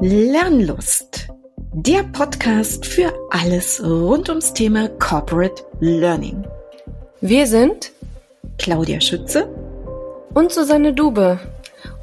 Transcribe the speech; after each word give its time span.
Lernlust, 0.00 1.26
der 1.72 2.04
Podcast 2.04 2.86
für 2.86 3.12
alles 3.30 3.82
rund 3.82 4.28
ums 4.28 4.54
Thema 4.54 4.88
Corporate 4.88 5.64
Learning. 5.80 6.46
Wir 7.20 7.48
sind 7.48 7.90
Claudia 8.58 9.00
Schütze 9.00 9.48
und 10.34 10.52
Susanne 10.52 10.94
Dube. 10.94 11.40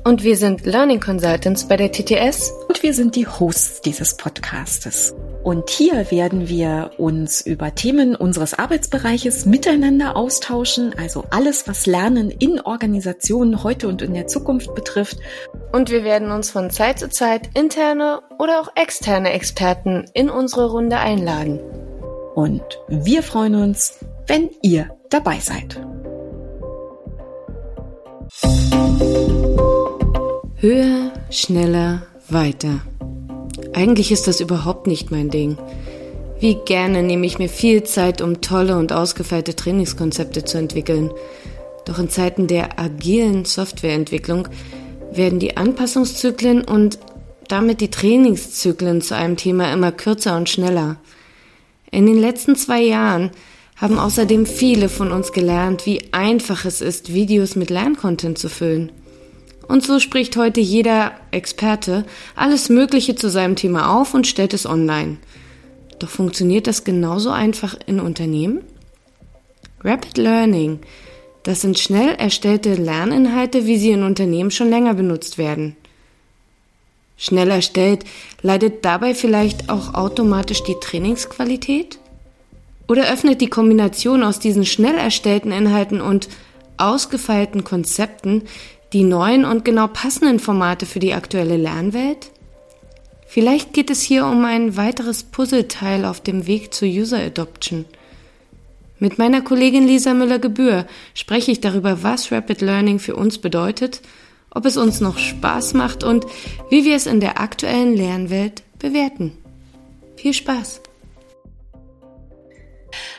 Und 0.03 0.23
wir 0.23 0.35
sind 0.35 0.65
Learning 0.65 0.99
Consultants 0.99 1.69
bei 1.69 1.77
der 1.77 1.89
TTS. 1.89 2.51
Und 2.67 2.83
wir 2.83 2.93
sind 2.93 3.15
die 3.15 3.27
Hosts 3.27 3.79
dieses 3.79 4.17
Podcastes. 4.17 5.15
Und 5.45 5.69
hier 5.69 6.09
werden 6.09 6.49
wir 6.49 6.89
uns 6.97 7.39
über 7.39 7.75
Themen 7.75 8.15
unseres 8.15 8.55
Arbeitsbereiches 8.55 9.45
miteinander 9.45 10.15
austauschen, 10.15 10.95
also 10.97 11.23
alles, 11.29 11.67
was 11.67 11.85
Lernen 11.85 12.31
in 12.31 12.59
Organisationen 12.59 13.63
heute 13.63 13.87
und 13.87 14.01
in 14.01 14.15
der 14.15 14.25
Zukunft 14.25 14.73
betrifft. 14.73 15.19
Und 15.71 15.91
wir 15.91 16.03
werden 16.03 16.31
uns 16.31 16.49
von 16.49 16.71
Zeit 16.71 16.97
zu 16.97 17.09
Zeit 17.09 17.47
interne 17.53 18.21
oder 18.39 18.59
auch 18.59 18.69
externe 18.73 19.33
Experten 19.33 20.05
in 20.15 20.31
unsere 20.31 20.71
Runde 20.71 20.97
einladen. 20.97 21.59
Und 22.33 22.63
wir 22.87 23.21
freuen 23.21 23.53
uns, 23.53 23.99
wenn 24.25 24.49
ihr 24.63 24.97
dabei 25.11 25.37
seid. 25.37 25.79
Höher, 30.55 31.13
schneller, 31.29 32.01
weiter. 32.29 32.81
Eigentlich 33.75 34.13
ist 34.13 34.27
das 34.27 34.39
überhaupt 34.39 34.87
nicht 34.87 35.11
mein 35.11 35.29
Ding. 35.29 35.57
Wie 36.39 36.55
gerne 36.65 37.03
nehme 37.03 37.25
ich 37.25 37.39
mir 37.39 37.49
viel 37.49 37.83
Zeit, 37.83 38.21
um 38.21 38.39
tolle 38.39 38.77
und 38.77 38.93
ausgefeilte 38.93 39.53
Trainingskonzepte 39.53 40.45
zu 40.45 40.57
entwickeln. 40.57 41.11
Doch 41.83 41.99
in 41.99 42.09
Zeiten 42.09 42.47
der 42.47 42.79
agilen 42.79 43.43
Softwareentwicklung 43.43 44.47
werden 45.11 45.39
die 45.39 45.57
Anpassungszyklen 45.57 46.63
und 46.63 46.99
damit 47.49 47.81
die 47.81 47.91
Trainingszyklen 47.91 49.01
zu 49.01 49.13
einem 49.13 49.35
Thema 49.35 49.71
immer 49.73 49.91
kürzer 49.91 50.37
und 50.37 50.47
schneller. 50.47 50.95
In 51.91 52.05
den 52.05 52.17
letzten 52.17 52.55
zwei 52.55 52.81
Jahren 52.81 53.31
haben 53.75 53.99
außerdem 53.99 54.45
viele 54.45 54.87
von 54.87 55.11
uns 55.11 55.33
gelernt, 55.33 55.85
wie 55.85 56.13
einfach 56.13 56.63
es 56.63 56.79
ist, 56.79 57.13
Videos 57.13 57.57
mit 57.57 57.69
Lerncontent 57.69 58.37
zu 58.37 58.47
füllen. 58.47 58.93
Und 59.67 59.83
so 59.83 59.99
spricht 59.99 60.37
heute 60.37 60.59
jeder 60.61 61.13
Experte 61.31 62.05
alles 62.35 62.69
Mögliche 62.69 63.15
zu 63.15 63.29
seinem 63.29 63.55
Thema 63.55 63.99
auf 63.99 64.13
und 64.13 64.27
stellt 64.27 64.53
es 64.53 64.65
online. 64.65 65.17
Doch 65.99 66.09
funktioniert 66.09 66.67
das 66.67 66.83
genauso 66.83 67.31
einfach 67.31 67.75
in 67.85 67.99
Unternehmen? 67.99 68.61
Rapid 69.83 70.17
Learning, 70.17 70.79
das 71.43 71.61
sind 71.61 71.79
schnell 71.79 72.15
erstellte 72.15 72.73
Lerninhalte, 72.75 73.65
wie 73.65 73.77
sie 73.77 73.91
in 73.91 74.03
Unternehmen 74.03 74.51
schon 74.51 74.69
länger 74.69 74.95
benutzt 74.95 75.37
werden. 75.37 75.75
Schnell 77.17 77.49
erstellt, 77.49 78.03
leidet 78.41 78.83
dabei 78.83 79.15
vielleicht 79.15 79.69
auch 79.69 79.93
automatisch 79.93 80.63
die 80.63 80.75
Trainingsqualität? 80.81 81.99
Oder 82.87 83.11
öffnet 83.11 83.41
die 83.41 83.49
Kombination 83.49 84.23
aus 84.23 84.39
diesen 84.39 84.65
schnell 84.65 84.95
erstellten 84.95 85.51
Inhalten 85.51 86.01
und 86.01 86.27
ausgefeilten 86.77 87.63
Konzepten 87.63 88.43
die 88.93 89.03
neuen 89.03 89.45
und 89.45 89.65
genau 89.65 89.87
passenden 89.87 90.39
Formate 90.39 90.85
für 90.85 90.99
die 90.99 91.13
aktuelle 91.13 91.57
Lernwelt? 91.57 92.31
Vielleicht 93.27 93.73
geht 93.73 93.89
es 93.89 94.01
hier 94.01 94.25
um 94.25 94.45
ein 94.45 94.77
weiteres 94.77 95.23
Puzzleteil 95.23 96.05
auf 96.05 96.21
dem 96.21 96.47
Weg 96.47 96.73
zu 96.73 96.85
User 96.85 97.19
Adoption. 97.19 97.85
Mit 98.97 99.17
meiner 99.17 99.41
Kollegin 99.41 99.85
Lisa 99.85 100.13
Müller-Gebühr 100.13 100.87
spreche 101.13 101.51
ich 101.51 101.59
darüber, 101.59 102.01
was 102.01 102.31
Rapid 102.31 102.61
Learning 102.61 102.99
für 102.99 103.15
uns 103.15 103.39
bedeutet, 103.39 104.01
ob 104.51 104.65
es 104.65 104.77
uns 104.77 105.01
noch 105.01 105.17
Spaß 105.17 105.73
macht 105.73 106.05
und 106.05 106.25
wie 106.69 106.85
wir 106.85 106.95
es 106.95 107.07
in 107.07 107.19
der 107.19 107.41
aktuellen 107.41 107.95
Lernwelt 107.95 108.63
bewerten. 108.79 109.33
Viel 110.15 110.33
Spaß! 110.33 110.81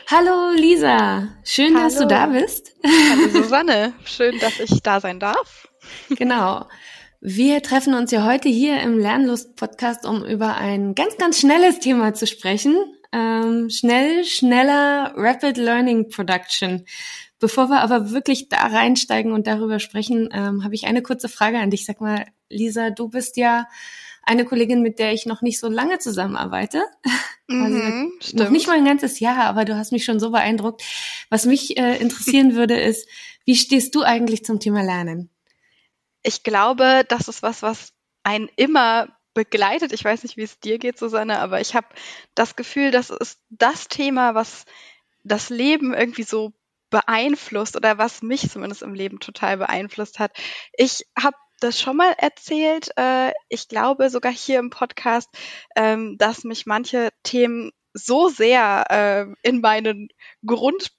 Hallo 0.09 0.51
Lisa, 0.55 1.27
schön, 1.43 1.75
Hallo. 1.75 1.83
dass 1.83 1.97
du 1.97 2.07
da 2.07 2.27
bist. 2.27 2.73
Hallo 2.81 3.27
Susanne, 3.43 3.93
schön, 4.05 4.39
dass 4.39 4.57
ich 4.57 4.81
da 4.81 5.01
sein 5.01 5.19
darf. 5.19 5.67
Genau. 6.07 6.65
Wir 7.19 7.61
treffen 7.61 7.93
uns 7.93 8.11
ja 8.11 8.23
heute 8.25 8.47
hier 8.47 8.79
im 8.79 8.97
Lernlust-Podcast, 8.97 10.05
um 10.05 10.23
über 10.23 10.55
ein 10.55 10.95
ganz, 10.95 11.17
ganz 11.17 11.41
schnelles 11.41 11.79
Thema 11.79 12.13
zu 12.13 12.25
sprechen. 12.25 12.77
Ähm, 13.11 13.69
schnell, 13.69 14.23
schneller 14.23 15.11
Rapid 15.17 15.57
Learning 15.57 16.07
Production. 16.07 16.85
Bevor 17.39 17.67
wir 17.67 17.81
aber 17.81 18.11
wirklich 18.11 18.47
da 18.47 18.65
reinsteigen 18.65 19.33
und 19.33 19.45
darüber 19.45 19.79
sprechen, 19.79 20.29
ähm, 20.31 20.63
habe 20.63 20.75
ich 20.75 20.85
eine 20.85 21.01
kurze 21.01 21.27
Frage 21.27 21.59
an 21.59 21.69
dich. 21.69 21.85
Sag 21.85 21.99
mal, 21.99 22.25
Lisa, 22.49 22.91
du 22.91 23.09
bist 23.09 23.35
ja 23.35 23.67
eine 24.23 24.45
Kollegin, 24.45 24.81
mit 24.81 24.99
der 24.99 25.11
ich 25.11 25.25
noch 25.25 25.41
nicht 25.41 25.59
so 25.59 25.67
lange 25.67 25.99
zusammenarbeite. 25.99 26.81
Mhm, 27.47 28.13
also 28.21 28.37
noch 28.37 28.49
nicht 28.49 28.67
mal 28.67 28.77
ein 28.77 28.85
ganzes 28.85 29.19
Jahr, 29.19 29.45
aber 29.45 29.65
du 29.65 29.75
hast 29.75 29.91
mich 29.91 30.03
schon 30.03 30.19
so 30.19 30.31
beeindruckt. 30.31 30.83
Was 31.29 31.45
mich 31.45 31.77
äh, 31.77 31.97
interessieren 31.97 32.55
würde, 32.55 32.79
ist, 32.79 33.07
wie 33.45 33.55
stehst 33.55 33.95
du 33.95 34.03
eigentlich 34.03 34.43
zum 34.43 34.59
Thema 34.59 34.83
Lernen? 34.83 35.29
Ich 36.23 36.43
glaube, 36.43 37.05
das 37.07 37.27
ist 37.27 37.43
was, 37.43 37.61
was 37.61 37.93
einen 38.23 38.49
immer 38.57 39.07
begleitet. 39.33 39.93
Ich 39.93 40.03
weiß 40.03 40.23
nicht, 40.23 40.35
wie 40.35 40.43
es 40.43 40.59
dir 40.59 40.79
geht, 40.79 40.97
Susanne, 40.97 41.39
aber 41.39 41.61
ich 41.61 41.75
habe 41.75 41.87
das 42.35 42.55
Gefühl, 42.55 42.91
das 42.91 43.09
ist 43.09 43.39
das 43.49 43.87
Thema, 43.87 44.35
was 44.35 44.65
das 45.23 45.49
Leben 45.49 45.93
irgendwie 45.93 46.23
so 46.23 46.53
beeinflusst 46.89 47.75
oder 47.75 47.97
was 47.97 48.21
mich 48.21 48.49
zumindest 48.49 48.81
im 48.81 48.93
Leben 48.93 49.19
total 49.19 49.57
beeinflusst 49.57 50.19
hat. 50.19 50.31
Ich 50.73 51.05
habe 51.17 51.37
das 51.59 51.79
schon 51.79 51.97
mal 51.97 52.13
erzählt, 52.17 52.89
äh, 52.97 53.31
ich 53.49 53.67
glaube 53.67 54.09
sogar 54.09 54.31
hier 54.31 54.59
im 54.59 54.69
Podcast, 54.69 55.29
ähm, 55.75 56.17
dass 56.17 56.43
mich 56.43 56.65
manche 56.65 57.09
Themen 57.23 57.71
so 57.93 58.29
sehr 58.29 58.85
äh, 58.89 59.47
in 59.47 59.61
meinen 59.61 60.09
Grund 60.45 60.91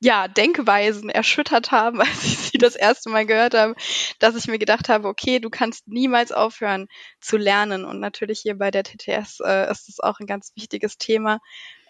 ja, 0.00 0.28
Denkweisen 0.28 1.10
erschüttert 1.10 1.72
haben, 1.72 2.00
als 2.00 2.24
ich 2.24 2.38
sie 2.38 2.58
das 2.58 2.76
erste 2.76 3.10
Mal 3.10 3.26
gehört 3.26 3.54
habe, 3.54 3.74
dass 4.18 4.36
ich 4.36 4.46
mir 4.46 4.58
gedacht 4.58 4.88
habe, 4.88 5.08
okay, 5.08 5.40
du 5.40 5.50
kannst 5.50 5.88
niemals 5.88 6.32
aufhören 6.32 6.88
zu 7.20 7.36
lernen. 7.36 7.84
Und 7.84 8.00
natürlich 8.00 8.40
hier 8.40 8.56
bei 8.56 8.70
der 8.70 8.84
TTS 8.84 9.40
äh, 9.44 9.70
ist 9.70 9.88
es 9.88 10.00
auch 10.00 10.20
ein 10.20 10.26
ganz 10.26 10.52
wichtiges 10.54 10.98
Thema, 10.98 11.40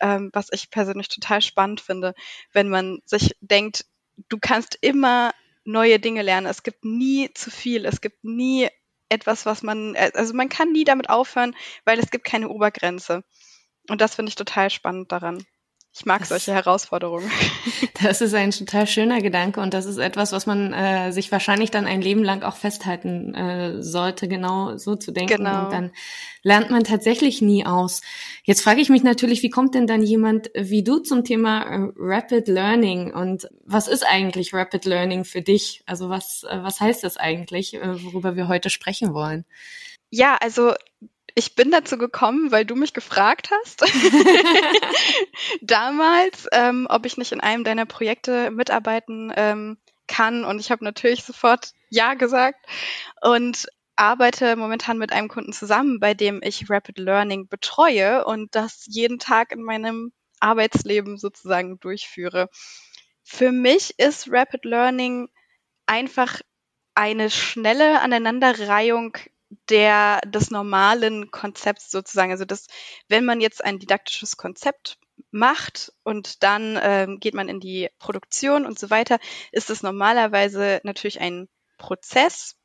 ähm, 0.00 0.30
was 0.32 0.48
ich 0.52 0.70
persönlich 0.70 1.08
total 1.08 1.42
spannend 1.42 1.80
finde, 1.80 2.14
wenn 2.52 2.68
man 2.68 3.00
sich 3.04 3.36
denkt, 3.40 3.84
du 4.28 4.38
kannst 4.40 4.78
immer 4.80 5.32
neue 5.68 6.00
Dinge 6.00 6.22
lernen. 6.22 6.46
Es 6.46 6.62
gibt 6.62 6.84
nie 6.84 7.32
zu 7.34 7.50
viel. 7.50 7.84
Es 7.84 8.00
gibt 8.00 8.24
nie 8.24 8.68
etwas, 9.08 9.46
was 9.46 9.62
man, 9.62 9.94
äh, 9.94 10.10
also 10.14 10.34
man 10.34 10.48
kann 10.48 10.72
nie 10.72 10.84
damit 10.84 11.08
aufhören, 11.08 11.54
weil 11.84 11.98
es 11.98 12.10
gibt 12.10 12.24
keine 12.24 12.48
Obergrenze. 12.48 13.22
Und 13.88 14.00
das 14.00 14.14
finde 14.16 14.30
ich 14.30 14.36
total 14.36 14.70
spannend 14.70 15.12
daran. 15.12 15.44
Ich 15.98 16.06
mag 16.06 16.20
das, 16.20 16.28
solche 16.28 16.54
Herausforderungen. 16.54 17.30
Das 18.00 18.20
ist 18.20 18.32
ein 18.32 18.52
total 18.52 18.86
schöner 18.86 19.20
Gedanke 19.20 19.60
und 19.60 19.74
das 19.74 19.84
ist 19.84 19.98
etwas, 19.98 20.30
was 20.30 20.46
man 20.46 20.72
äh, 20.72 21.10
sich 21.10 21.32
wahrscheinlich 21.32 21.72
dann 21.72 21.84
ein 21.84 22.00
Leben 22.00 22.22
lang 22.22 22.44
auch 22.44 22.54
festhalten 22.54 23.34
äh, 23.34 23.82
sollte, 23.82 24.28
genau 24.28 24.76
so 24.76 24.94
zu 24.94 25.10
denken. 25.10 25.38
Genau. 25.38 25.64
Und 25.64 25.72
dann 25.72 25.90
lernt 26.44 26.70
man 26.70 26.84
tatsächlich 26.84 27.42
nie 27.42 27.66
aus. 27.66 28.02
Jetzt 28.44 28.62
frage 28.62 28.80
ich 28.80 28.88
mich 28.88 29.02
natürlich, 29.02 29.42
wie 29.42 29.50
kommt 29.50 29.74
denn 29.74 29.88
dann 29.88 30.02
jemand 30.02 30.50
wie 30.54 30.84
du 30.84 30.98
zum 31.00 31.24
Thema 31.24 31.62
äh, 31.62 31.92
Rapid 31.96 32.46
Learning 32.46 33.12
und 33.12 33.48
was 33.64 33.88
ist 33.88 34.06
eigentlich 34.06 34.54
Rapid 34.54 34.84
Learning 34.84 35.24
für 35.24 35.42
dich? 35.42 35.82
Also 35.86 36.08
was, 36.08 36.44
äh, 36.48 36.62
was 36.62 36.80
heißt 36.80 37.02
das 37.02 37.16
eigentlich, 37.16 37.74
äh, 37.74 38.04
worüber 38.04 38.36
wir 38.36 38.46
heute 38.46 38.70
sprechen 38.70 39.12
wollen? 39.12 39.44
Ja, 40.10 40.36
also 40.40 40.74
ich 41.38 41.54
bin 41.54 41.70
dazu 41.70 41.98
gekommen, 41.98 42.50
weil 42.50 42.64
du 42.64 42.74
mich 42.74 42.92
gefragt 42.92 43.50
hast, 43.52 43.82
damals, 45.62 46.48
ähm, 46.50 46.88
ob 46.90 47.06
ich 47.06 47.16
nicht 47.16 47.30
in 47.30 47.40
einem 47.40 47.62
deiner 47.62 47.86
Projekte 47.86 48.50
mitarbeiten 48.50 49.32
ähm, 49.36 49.78
kann. 50.08 50.44
Und 50.44 50.58
ich 50.58 50.72
habe 50.72 50.84
natürlich 50.84 51.22
sofort 51.22 51.74
Ja 51.90 52.14
gesagt 52.14 52.66
und 53.22 53.68
arbeite 53.94 54.56
momentan 54.56 54.98
mit 54.98 55.12
einem 55.12 55.28
Kunden 55.28 55.52
zusammen, 55.52 56.00
bei 56.00 56.12
dem 56.12 56.40
ich 56.42 56.68
Rapid 56.68 56.98
Learning 56.98 57.46
betreue 57.46 58.24
und 58.24 58.56
das 58.56 58.86
jeden 58.88 59.20
Tag 59.20 59.52
in 59.52 59.62
meinem 59.62 60.12
Arbeitsleben 60.40 61.18
sozusagen 61.18 61.78
durchführe. 61.78 62.48
Für 63.22 63.52
mich 63.52 63.96
ist 64.00 64.26
Rapid 64.28 64.64
Learning 64.64 65.28
einfach 65.86 66.40
eine 66.96 67.30
schnelle 67.30 68.00
Aneinanderreihung 68.00 69.16
der 69.68 70.20
des 70.26 70.50
normalen 70.50 71.30
Konzepts 71.30 71.90
sozusagen. 71.90 72.32
Also 72.32 72.44
das, 72.44 72.66
wenn 73.08 73.24
man 73.24 73.40
jetzt 73.40 73.64
ein 73.64 73.78
didaktisches 73.78 74.36
Konzept 74.36 74.98
macht 75.30 75.92
und 76.02 76.42
dann 76.42 76.78
ähm, 76.80 77.20
geht 77.20 77.34
man 77.34 77.48
in 77.48 77.60
die 77.60 77.88
Produktion 77.98 78.66
und 78.66 78.78
so 78.78 78.90
weiter, 78.90 79.18
ist 79.52 79.70
es 79.70 79.82
normalerweise 79.82 80.80
natürlich 80.84 81.20
ein 81.20 81.48
Prozess. 81.78 82.56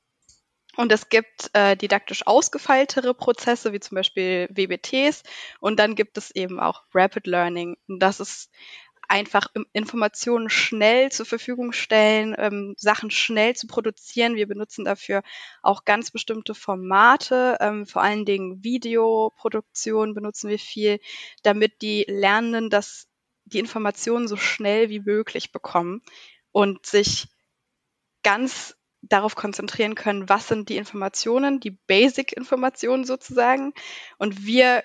Und 0.76 0.92
es 0.92 1.10
gibt 1.10 1.52
äh, 1.54 1.78
didaktisch 1.78 2.26
ausgefeiltere 2.26 3.14
Prozesse, 3.14 3.74
wie 3.74 3.80
zum 3.80 3.96
Beispiel 3.96 4.48
WBTs. 4.50 5.22
Und 5.60 5.78
dann 5.78 5.94
gibt 5.94 6.18
es 6.18 6.32
eben 6.32 6.60
auch 6.60 6.82
Rapid 6.96 7.28
Learning. 7.28 7.78
Und 7.88 8.00
das 8.00 8.20
ist 8.20 8.50
einfach 9.08 9.48
Informationen 9.74 10.50
schnell 10.50 11.12
zur 11.12 11.26
Verfügung 11.26 11.72
stellen, 11.72 12.36
ähm, 12.38 12.76
Sachen 12.78 13.12
schnell 13.12 13.56
zu 13.56 13.68
produzieren. 13.68 14.36
Wir 14.36 14.48
benutzen 14.48 14.86
dafür 14.86 15.24
auch 15.62 15.86
ganz 15.86 16.12
bestimmte 16.12 16.56
Formate, 16.56 17.58
ähm, 17.60 17.86
vor 17.86 18.02
allen 18.02 18.26
Dingen 18.26 18.64
Videoproduktion 18.64 20.14
benutzen 20.14 20.50
wir 20.50 20.60
viel, 20.60 21.00
damit 21.44 21.82
die 21.82 22.06
Lernenden 22.08 22.70
das, 22.70 23.08
die 23.46 23.60
Informationen 23.60 24.28
so 24.28 24.38
schnell 24.38 24.90
wie 24.90 25.02
möglich 25.02 25.52
bekommen 25.52 26.02
und 26.52 26.86
sich 26.86 27.28
ganz 28.24 28.76
darauf 29.02 29.36
konzentrieren 29.36 29.96
können, 29.96 30.30
was 30.30 30.48
sind 30.48 30.70
die 30.70 30.78
Informationen, 30.78 31.60
die 31.60 31.72
Basic-Informationen 31.72 33.04
sozusagen. 33.04 33.74
Und 34.18 34.46
wir 34.46 34.84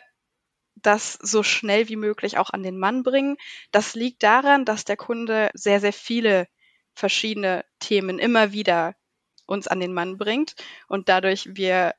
das 0.82 1.14
so 1.14 1.42
schnell 1.42 1.88
wie 1.88 1.96
möglich 1.96 2.38
auch 2.38 2.50
an 2.50 2.62
den 2.62 2.78
Mann 2.78 3.02
bringen. 3.02 3.36
Das 3.70 3.94
liegt 3.94 4.22
daran, 4.22 4.64
dass 4.64 4.84
der 4.84 4.96
Kunde 4.96 5.50
sehr, 5.54 5.80
sehr 5.80 5.92
viele 5.92 6.48
verschiedene 6.94 7.64
Themen 7.78 8.18
immer 8.18 8.52
wieder 8.52 8.94
uns 9.46 9.66
an 9.68 9.80
den 9.80 9.94
Mann 9.94 10.18
bringt 10.18 10.54
und 10.88 11.08
dadurch 11.08 11.48
wir 11.56 11.94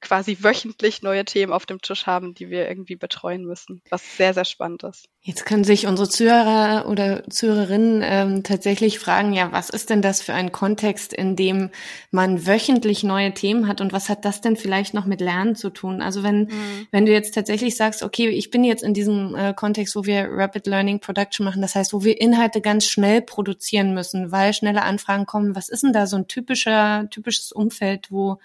quasi 0.00 0.38
wöchentlich 0.40 1.02
neue 1.02 1.24
Themen 1.24 1.52
auf 1.52 1.66
dem 1.66 1.80
Tisch 1.80 2.06
haben, 2.06 2.34
die 2.34 2.50
wir 2.50 2.68
irgendwie 2.68 2.96
betreuen 2.96 3.44
müssen, 3.44 3.82
was 3.90 4.16
sehr, 4.16 4.34
sehr 4.34 4.44
spannend 4.44 4.82
ist. 4.84 5.08
Jetzt 5.22 5.44
können 5.44 5.64
sich 5.64 5.86
unsere 5.86 6.08
Zuhörer 6.08 6.88
oder 6.88 7.28
Zuhörerinnen 7.28 8.02
ähm, 8.02 8.42
tatsächlich 8.42 8.98
fragen, 8.98 9.34
ja, 9.34 9.52
was 9.52 9.68
ist 9.68 9.90
denn 9.90 10.00
das 10.00 10.22
für 10.22 10.32
ein 10.32 10.50
Kontext, 10.50 11.12
in 11.12 11.36
dem 11.36 11.68
man 12.10 12.46
wöchentlich 12.46 13.04
neue 13.04 13.34
Themen 13.34 13.68
hat 13.68 13.82
und 13.82 13.92
was 13.92 14.08
hat 14.08 14.24
das 14.24 14.40
denn 14.40 14.56
vielleicht 14.56 14.94
noch 14.94 15.04
mit 15.04 15.20
Lernen 15.20 15.56
zu 15.56 15.68
tun? 15.68 16.00
Also 16.00 16.22
wenn, 16.22 16.44
mhm. 16.44 16.86
wenn 16.90 17.04
du 17.04 17.12
jetzt 17.12 17.34
tatsächlich 17.34 17.76
sagst, 17.76 18.02
okay, 18.02 18.28
ich 18.30 18.50
bin 18.50 18.64
jetzt 18.64 18.82
in 18.82 18.94
diesem 18.94 19.34
äh, 19.34 19.52
Kontext, 19.52 19.94
wo 19.94 20.04
wir 20.04 20.26
Rapid 20.30 20.66
Learning 20.66 21.00
Production 21.00 21.44
machen, 21.44 21.60
das 21.60 21.74
heißt, 21.74 21.92
wo 21.92 22.02
wir 22.02 22.18
Inhalte 22.18 22.62
ganz 22.62 22.86
schnell 22.86 23.20
produzieren 23.20 23.92
müssen, 23.92 24.32
weil 24.32 24.54
schnelle 24.54 24.84
Anfragen 24.84 25.26
kommen, 25.26 25.54
was 25.54 25.68
ist 25.68 25.82
denn 25.82 25.92
da 25.92 26.06
so 26.06 26.16
ein 26.16 26.28
typischer, 26.28 27.08
typisches 27.10 27.52
Umfeld, 27.52 28.10
wo, 28.10 28.38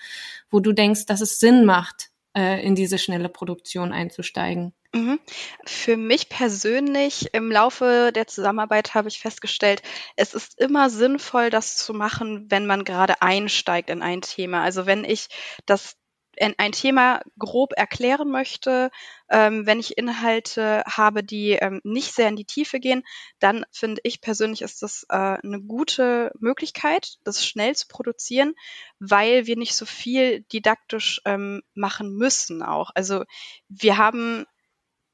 wo 0.50 0.60
du 0.60 0.74
denkst, 0.74 1.06
dass 1.06 1.22
es 1.22 1.40
Sinn 1.40 1.64
macht, 1.64 2.10
äh, 2.36 2.62
in 2.62 2.76
diese 2.76 2.98
schnelle 2.98 3.30
Produktion 3.30 3.94
einzusteigen? 3.94 4.74
Mhm. 4.96 5.20
Für 5.66 5.98
mich 5.98 6.30
persönlich 6.30 7.34
im 7.34 7.52
Laufe 7.52 8.14
der 8.16 8.28
Zusammenarbeit 8.28 8.94
habe 8.94 9.10
ich 9.10 9.20
festgestellt, 9.20 9.82
es 10.16 10.34
ist 10.34 10.58
immer 10.58 10.90
sinnvoll, 10.90 11.50
das 11.50 11.76
zu 11.76 11.94
machen, 11.94 12.50
wenn 12.50 12.66
man 12.66 12.86
gerade 12.86 13.22
einsteigt 13.22 13.90
in 13.90 14.02
ein 14.02 14.22
Thema. 14.22 14.64
Also 14.64 14.86
wenn 14.86 15.04
ich 15.04 15.28
das 15.66 15.98
ein 16.38 16.72
Thema 16.74 17.22
grob 17.40 17.74
erklären 17.78 18.30
möchte, 18.30 18.90
ähm, 19.30 19.66
wenn 19.66 19.80
ich 19.80 19.98
Inhalte 19.98 20.84
habe, 20.86 21.24
die 21.24 21.52
ähm, 21.52 21.80
nicht 21.84 22.14
sehr 22.14 22.28
in 22.28 22.36
die 22.36 22.46
Tiefe 22.46 22.80
gehen, 22.80 23.04
dann 23.40 23.66
finde 23.72 24.02
ich 24.04 24.20
persönlich 24.20 24.62
ist 24.62 24.82
das 24.82 25.06
äh, 25.10 25.16
eine 25.16 25.62
gute 25.62 26.32
Möglichkeit, 26.40 27.16
das 27.24 27.46
schnell 27.46 27.76
zu 27.76 27.88
produzieren, 27.88 28.54
weil 29.00 29.46
wir 29.46 29.56
nicht 29.58 29.76
so 29.76 29.86
viel 29.86 30.42
didaktisch 30.52 31.22
ähm, 31.26 31.64
machen 31.74 32.16
müssen 32.16 32.62
auch. 32.64 32.92
Also 32.96 33.24
wir 33.70 33.98
haben 33.98 34.46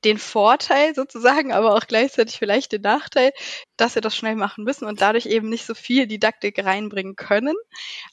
den 0.03 0.18
Vorteil 0.18 0.95
sozusagen, 0.95 1.51
aber 1.51 1.75
auch 1.75 1.88
gleichzeitig 1.88 2.38
vielleicht 2.38 2.71
den 2.71 2.81
Nachteil, 2.81 3.31
dass 3.77 3.95
wir 3.95 4.01
das 4.01 4.15
schnell 4.15 4.36
machen 4.36 4.63
müssen 4.63 4.86
und 4.86 5.01
dadurch 5.01 5.25
eben 5.25 5.50
nicht 5.50 5.65
so 5.65 5.74
viel 5.74 6.07
Didaktik 6.07 6.63
reinbringen 6.63 7.15
können. 7.15 7.56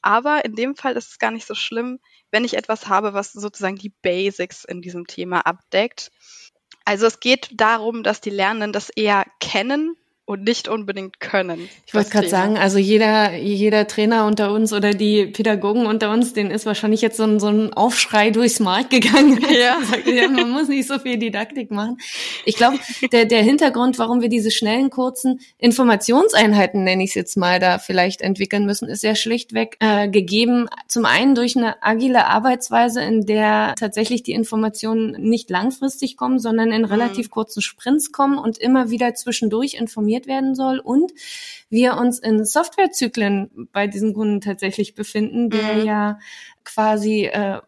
Aber 0.03 0.45
in 0.45 0.55
dem 0.55 0.77
Fall 0.77 0.97
ist 0.97 1.11
es 1.11 1.19
gar 1.19 1.31
nicht 1.31 1.47
so 1.47 1.55
schlimm, 1.55 1.99
wenn 2.31 2.45
ich 2.45 2.57
etwas 2.57 2.89
habe, 2.89 3.15
was 3.15 3.33
sozusagen 3.33 3.77
die 3.77 3.93
Basics 4.03 4.65
in 4.65 4.83
diesem 4.83 5.07
Thema 5.07 5.41
abdeckt. 5.41 6.11
Also 6.85 7.07
es 7.07 7.21
geht 7.21 7.51
darum, 7.53 8.03
dass 8.03 8.21
die 8.21 8.31
Lernenden 8.31 8.73
das 8.73 8.91
eher 8.91 9.25
kennen 9.41 9.97
und 10.29 10.45
nicht 10.45 10.69
unbedingt 10.69 11.21
können. 11.21 11.71
Ich 11.87 11.95
wollte 11.95 12.11
gerade 12.11 12.29
sagen, 12.29 12.59
also 12.59 12.77
jeder, 12.77 13.35
jeder 13.35 13.87
Trainer 13.87 14.27
unter 14.27 14.53
uns 14.53 14.75
oder 14.75 14.91
die 14.91 15.25
Pädagogen 15.25 15.87
unter 15.87 16.11
uns, 16.11 16.35
den 16.35 16.51
ist 16.51 16.67
wahrscheinlich 16.67 17.01
jetzt 17.01 17.17
so 17.17 17.23
ein, 17.23 17.41
so 17.41 17.47
ein 17.47 17.73
Aufschrei 17.73 18.31
durchs 18.31 18.61
Markt 18.61 18.91
gegangen. 18.91 19.39
Ja. 19.49 19.79
ja 20.13 20.29
man 20.29 20.51
muss 20.51 20.69
nicht 20.69 20.87
so 20.87 20.99
viel 20.99 21.17
Didaktik 21.19 21.71
machen. 21.71 21.97
Ich 22.45 22.57
glaube, 22.57 22.79
der, 23.13 23.25
der 23.25 23.43
Hintergrund, 23.43 23.99
warum 23.99 24.21
wir 24.21 24.29
diese 24.29 24.51
schnellen, 24.51 24.91
kurzen 24.91 25.41
Informationseinheiten, 25.57 26.85
nenne 26.85 27.03
ich 27.03 27.11
es 27.11 27.15
jetzt 27.15 27.37
mal, 27.37 27.59
da 27.59 27.79
vielleicht 27.79 28.21
entwickeln 28.21 28.67
müssen, 28.67 28.89
ist 28.89 29.03
ja 29.03 29.15
schlichtweg 29.15 29.77
äh, 29.81 30.09
gegeben. 30.09 30.69
Zum 30.87 31.07
einen 31.07 31.35
durch 31.35 31.57
eine 31.57 31.83
agile 31.83 32.27
Arbeitsweise, 32.27 33.01
in 33.01 33.25
der 33.25 33.75
tatsächlich 33.79 34.23
die 34.23 34.33
Informationen 34.33 35.13
nicht 35.19 35.49
langfristig 35.49 36.19
kommen, 36.19 36.39
sondern 36.39 36.71
in 36.71 36.85
relativ 36.85 37.29
mhm. 37.29 37.31
kurzen 37.31 37.63
Sprints 37.63 38.13
kommen 38.13 38.39
und 38.39 38.59
immer 38.59 38.91
wieder 38.91 39.15
zwischendurch 39.15 39.75
informiert 39.75 40.18
optimiert 40.19 40.27
werden 40.27 40.55
soll 40.55 40.79
und 40.79 41.13
wir 41.71 41.97
uns 41.97 42.19
in 42.19 42.45
Softwarezyklen 42.45 43.69
bei 43.73 43.87
diesen 43.87 44.15
Kunden 44.15 44.41
tatsächlich 44.41 44.95
befinden, 44.95 45.51
der 45.51 45.75
mhm. 45.75 45.87
ja 45.87 46.19
quasi 46.65 47.27
äh, 47.27 47.61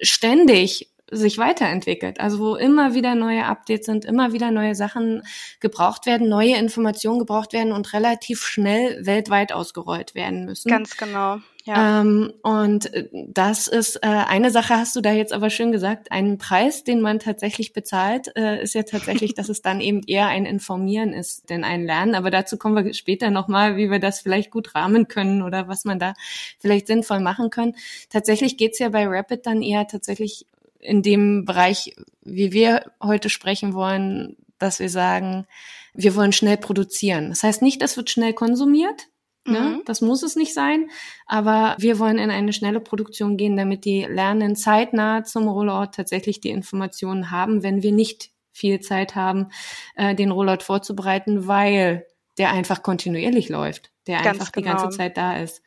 ständig 0.00 0.90
sich 1.10 1.38
weiterentwickelt. 1.38 2.20
Also 2.20 2.38
wo 2.38 2.56
immer 2.56 2.94
wieder 2.94 3.14
neue 3.14 3.46
Updates 3.46 3.86
sind, 3.86 4.04
immer 4.04 4.32
wieder 4.32 4.50
neue 4.50 4.74
Sachen 4.74 5.22
gebraucht 5.58 6.04
werden, 6.04 6.28
neue 6.28 6.56
Informationen 6.56 7.18
gebraucht 7.18 7.54
werden 7.54 7.72
und 7.72 7.94
relativ 7.94 8.42
schnell 8.42 9.06
weltweit 9.06 9.52
ausgerollt 9.52 10.14
werden 10.14 10.44
müssen. 10.44 10.68
Ganz 10.68 10.98
genau. 10.98 11.38
Ja. 11.68 12.00
Ähm, 12.00 12.32
und 12.42 12.94
äh, 12.94 13.10
das 13.12 13.68
ist 13.68 13.96
äh, 13.96 14.06
eine 14.06 14.50
Sache, 14.50 14.74
hast 14.74 14.96
du 14.96 15.02
da 15.02 15.12
jetzt 15.12 15.34
aber 15.34 15.50
schön 15.50 15.70
gesagt, 15.70 16.10
einen 16.10 16.38
Preis, 16.38 16.82
den 16.82 17.02
man 17.02 17.18
tatsächlich 17.18 17.74
bezahlt, 17.74 18.34
äh, 18.36 18.62
ist 18.62 18.74
ja 18.74 18.84
tatsächlich, 18.84 19.34
dass 19.34 19.50
es 19.50 19.60
dann 19.60 19.82
eben 19.82 20.00
eher 20.06 20.28
ein 20.28 20.46
Informieren 20.46 21.12
ist, 21.12 21.50
denn 21.50 21.64
ein 21.64 21.84
Lernen. 21.84 22.14
Aber 22.14 22.30
dazu 22.30 22.56
kommen 22.56 22.82
wir 22.86 22.94
später 22.94 23.28
nochmal, 23.28 23.76
wie 23.76 23.90
wir 23.90 23.98
das 23.98 24.20
vielleicht 24.20 24.50
gut 24.50 24.74
rahmen 24.74 25.08
können 25.08 25.42
oder 25.42 25.68
was 25.68 25.84
man 25.84 25.98
da 25.98 26.14
vielleicht 26.58 26.86
sinnvoll 26.86 27.20
machen 27.20 27.50
können. 27.50 27.76
Tatsächlich 28.08 28.56
geht's 28.56 28.78
ja 28.78 28.88
bei 28.88 29.06
Rapid 29.06 29.44
dann 29.44 29.60
eher 29.60 29.86
tatsächlich 29.86 30.46
in 30.80 31.02
dem 31.02 31.44
Bereich, 31.44 31.94
wie 32.22 32.50
wir 32.50 32.92
heute 33.02 33.28
sprechen 33.28 33.74
wollen, 33.74 34.38
dass 34.58 34.80
wir 34.80 34.88
sagen, 34.88 35.46
wir 35.92 36.14
wollen 36.14 36.32
schnell 36.32 36.56
produzieren. 36.56 37.28
Das 37.28 37.42
heißt 37.42 37.60
nicht, 37.60 37.82
das 37.82 37.98
wird 37.98 38.08
schnell 38.08 38.32
konsumiert, 38.32 39.08
Ne? 39.50 39.60
Mhm. 39.60 39.82
Das 39.84 40.00
muss 40.00 40.22
es 40.22 40.36
nicht 40.36 40.54
sein, 40.54 40.90
aber 41.26 41.76
wir 41.78 41.98
wollen 41.98 42.18
in 42.18 42.30
eine 42.30 42.52
schnelle 42.52 42.80
Produktion 42.80 43.36
gehen, 43.36 43.56
damit 43.56 43.84
die 43.84 44.04
Lernenden 44.04 44.56
zeitnah 44.56 45.24
zum 45.24 45.48
Rollout 45.48 45.92
tatsächlich 45.92 46.40
die 46.40 46.50
Informationen 46.50 47.30
haben, 47.30 47.62
wenn 47.62 47.82
wir 47.82 47.92
nicht 47.92 48.30
viel 48.52 48.80
Zeit 48.80 49.14
haben, 49.14 49.48
äh, 49.94 50.14
den 50.14 50.30
Rollout 50.30 50.62
vorzubereiten, 50.62 51.46
weil 51.46 52.06
der 52.38 52.52
einfach 52.52 52.82
kontinuierlich 52.82 53.48
läuft, 53.48 53.90
der 54.06 54.22
Ganz 54.22 54.28
einfach 54.28 54.52
genau. 54.52 54.66
die 54.66 54.82
ganze 54.82 54.96
Zeit 54.96 55.16
da 55.16 55.38
ist. 55.38 55.62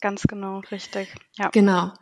Ganz 0.00 0.22
genau, 0.22 0.60
richtig. 0.70 1.14
Ja. 1.36 1.48
Genau. 1.48 1.92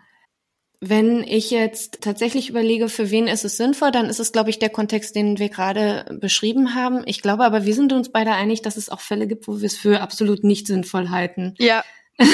Wenn 0.84 1.22
ich 1.22 1.52
jetzt 1.52 2.00
tatsächlich 2.00 2.48
überlege, 2.48 2.88
für 2.88 3.12
wen 3.12 3.28
ist 3.28 3.44
es 3.44 3.56
sinnvoll, 3.56 3.92
dann 3.92 4.06
ist 4.06 4.18
es, 4.18 4.32
glaube 4.32 4.50
ich, 4.50 4.58
der 4.58 4.68
Kontext, 4.68 5.14
den 5.14 5.38
wir 5.38 5.48
gerade 5.48 6.04
beschrieben 6.20 6.74
haben. 6.74 7.04
Ich 7.06 7.22
glaube 7.22 7.44
aber, 7.44 7.64
wir 7.64 7.74
sind 7.74 7.92
uns 7.92 8.10
beide 8.10 8.32
einig, 8.32 8.62
dass 8.62 8.76
es 8.76 8.88
auch 8.88 8.98
Fälle 8.98 9.28
gibt, 9.28 9.46
wo 9.46 9.60
wir 9.60 9.66
es 9.66 9.76
für 9.76 10.00
absolut 10.00 10.42
nicht 10.42 10.66
sinnvoll 10.66 11.10
halten. 11.10 11.54
Ja, 11.60 11.84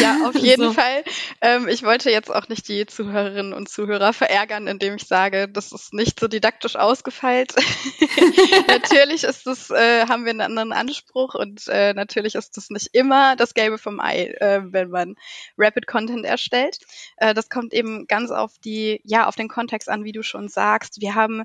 ja, 0.00 0.26
auf 0.26 0.34
jeden 0.36 0.64
so. 0.64 0.72
Fall. 0.72 1.04
Ähm, 1.40 1.68
ich 1.68 1.82
wollte 1.82 2.10
jetzt 2.10 2.30
auch 2.30 2.48
nicht 2.48 2.68
die 2.68 2.86
Zuhörerinnen 2.86 3.52
und 3.52 3.68
Zuhörer 3.68 4.12
verärgern, 4.12 4.66
indem 4.66 4.96
ich 4.96 5.04
sage, 5.04 5.48
das 5.48 5.72
ist 5.72 5.94
nicht 5.94 6.20
so 6.20 6.28
didaktisch 6.28 6.76
ausgefeilt. 6.76 7.54
natürlich 8.68 9.24
ist 9.24 9.46
das, 9.46 9.70
äh, 9.70 10.06
haben 10.06 10.24
wir 10.24 10.30
einen 10.30 10.40
anderen 10.40 10.72
Anspruch 10.72 11.34
und 11.34 11.66
äh, 11.68 11.94
natürlich 11.94 12.34
ist 12.34 12.56
das 12.56 12.70
nicht 12.70 12.88
immer 12.92 13.36
das 13.36 13.54
Gelbe 13.54 13.78
vom 13.78 14.00
Ei, 14.00 14.34
äh, 14.40 14.60
wenn 14.64 14.90
man 14.90 15.14
Rapid 15.56 15.86
Content 15.86 16.24
erstellt. 16.24 16.78
Äh, 17.16 17.34
das 17.34 17.48
kommt 17.48 17.72
eben 17.72 18.06
ganz 18.06 18.30
auf 18.30 18.58
die, 18.64 19.00
ja, 19.04 19.26
auf 19.26 19.36
den 19.36 19.48
Kontext 19.48 19.88
an, 19.88 20.04
wie 20.04 20.12
du 20.12 20.22
schon 20.22 20.48
sagst. 20.48 21.00
Wir 21.00 21.14
haben 21.14 21.44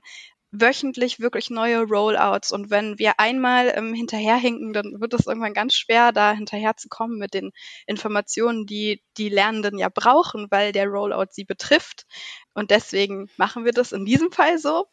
wöchentlich 0.53 1.19
wirklich 1.19 1.49
neue 1.49 1.81
Rollouts. 1.81 2.51
Und 2.51 2.69
wenn 2.69 2.99
wir 2.99 3.19
einmal 3.19 3.73
ähm, 3.75 3.93
hinterherhinken, 3.93 4.71
dann 4.71 5.01
wird 5.01 5.13
es 5.15 5.25
irgendwann 5.25 5.55
ganz 5.55 5.73
schwer, 5.73 6.11
da 6.11 6.31
hinterherzukommen 6.33 7.17
mit 7.17 7.33
den 7.33 7.51
Informationen, 7.87 8.67
die 8.67 9.01
die 9.17 9.29
Lernenden 9.29 9.79
ja 9.79 9.89
brauchen, 9.89 10.47
weil 10.51 10.71
der 10.71 10.87
Rollout 10.87 11.31
sie 11.31 11.43
betrifft. 11.43 12.05
Und 12.53 12.69
deswegen 12.69 13.29
machen 13.35 13.65
wir 13.65 13.71
das 13.71 13.91
in 13.91 14.05
diesem 14.05 14.31
Fall 14.31 14.59
so. 14.59 14.85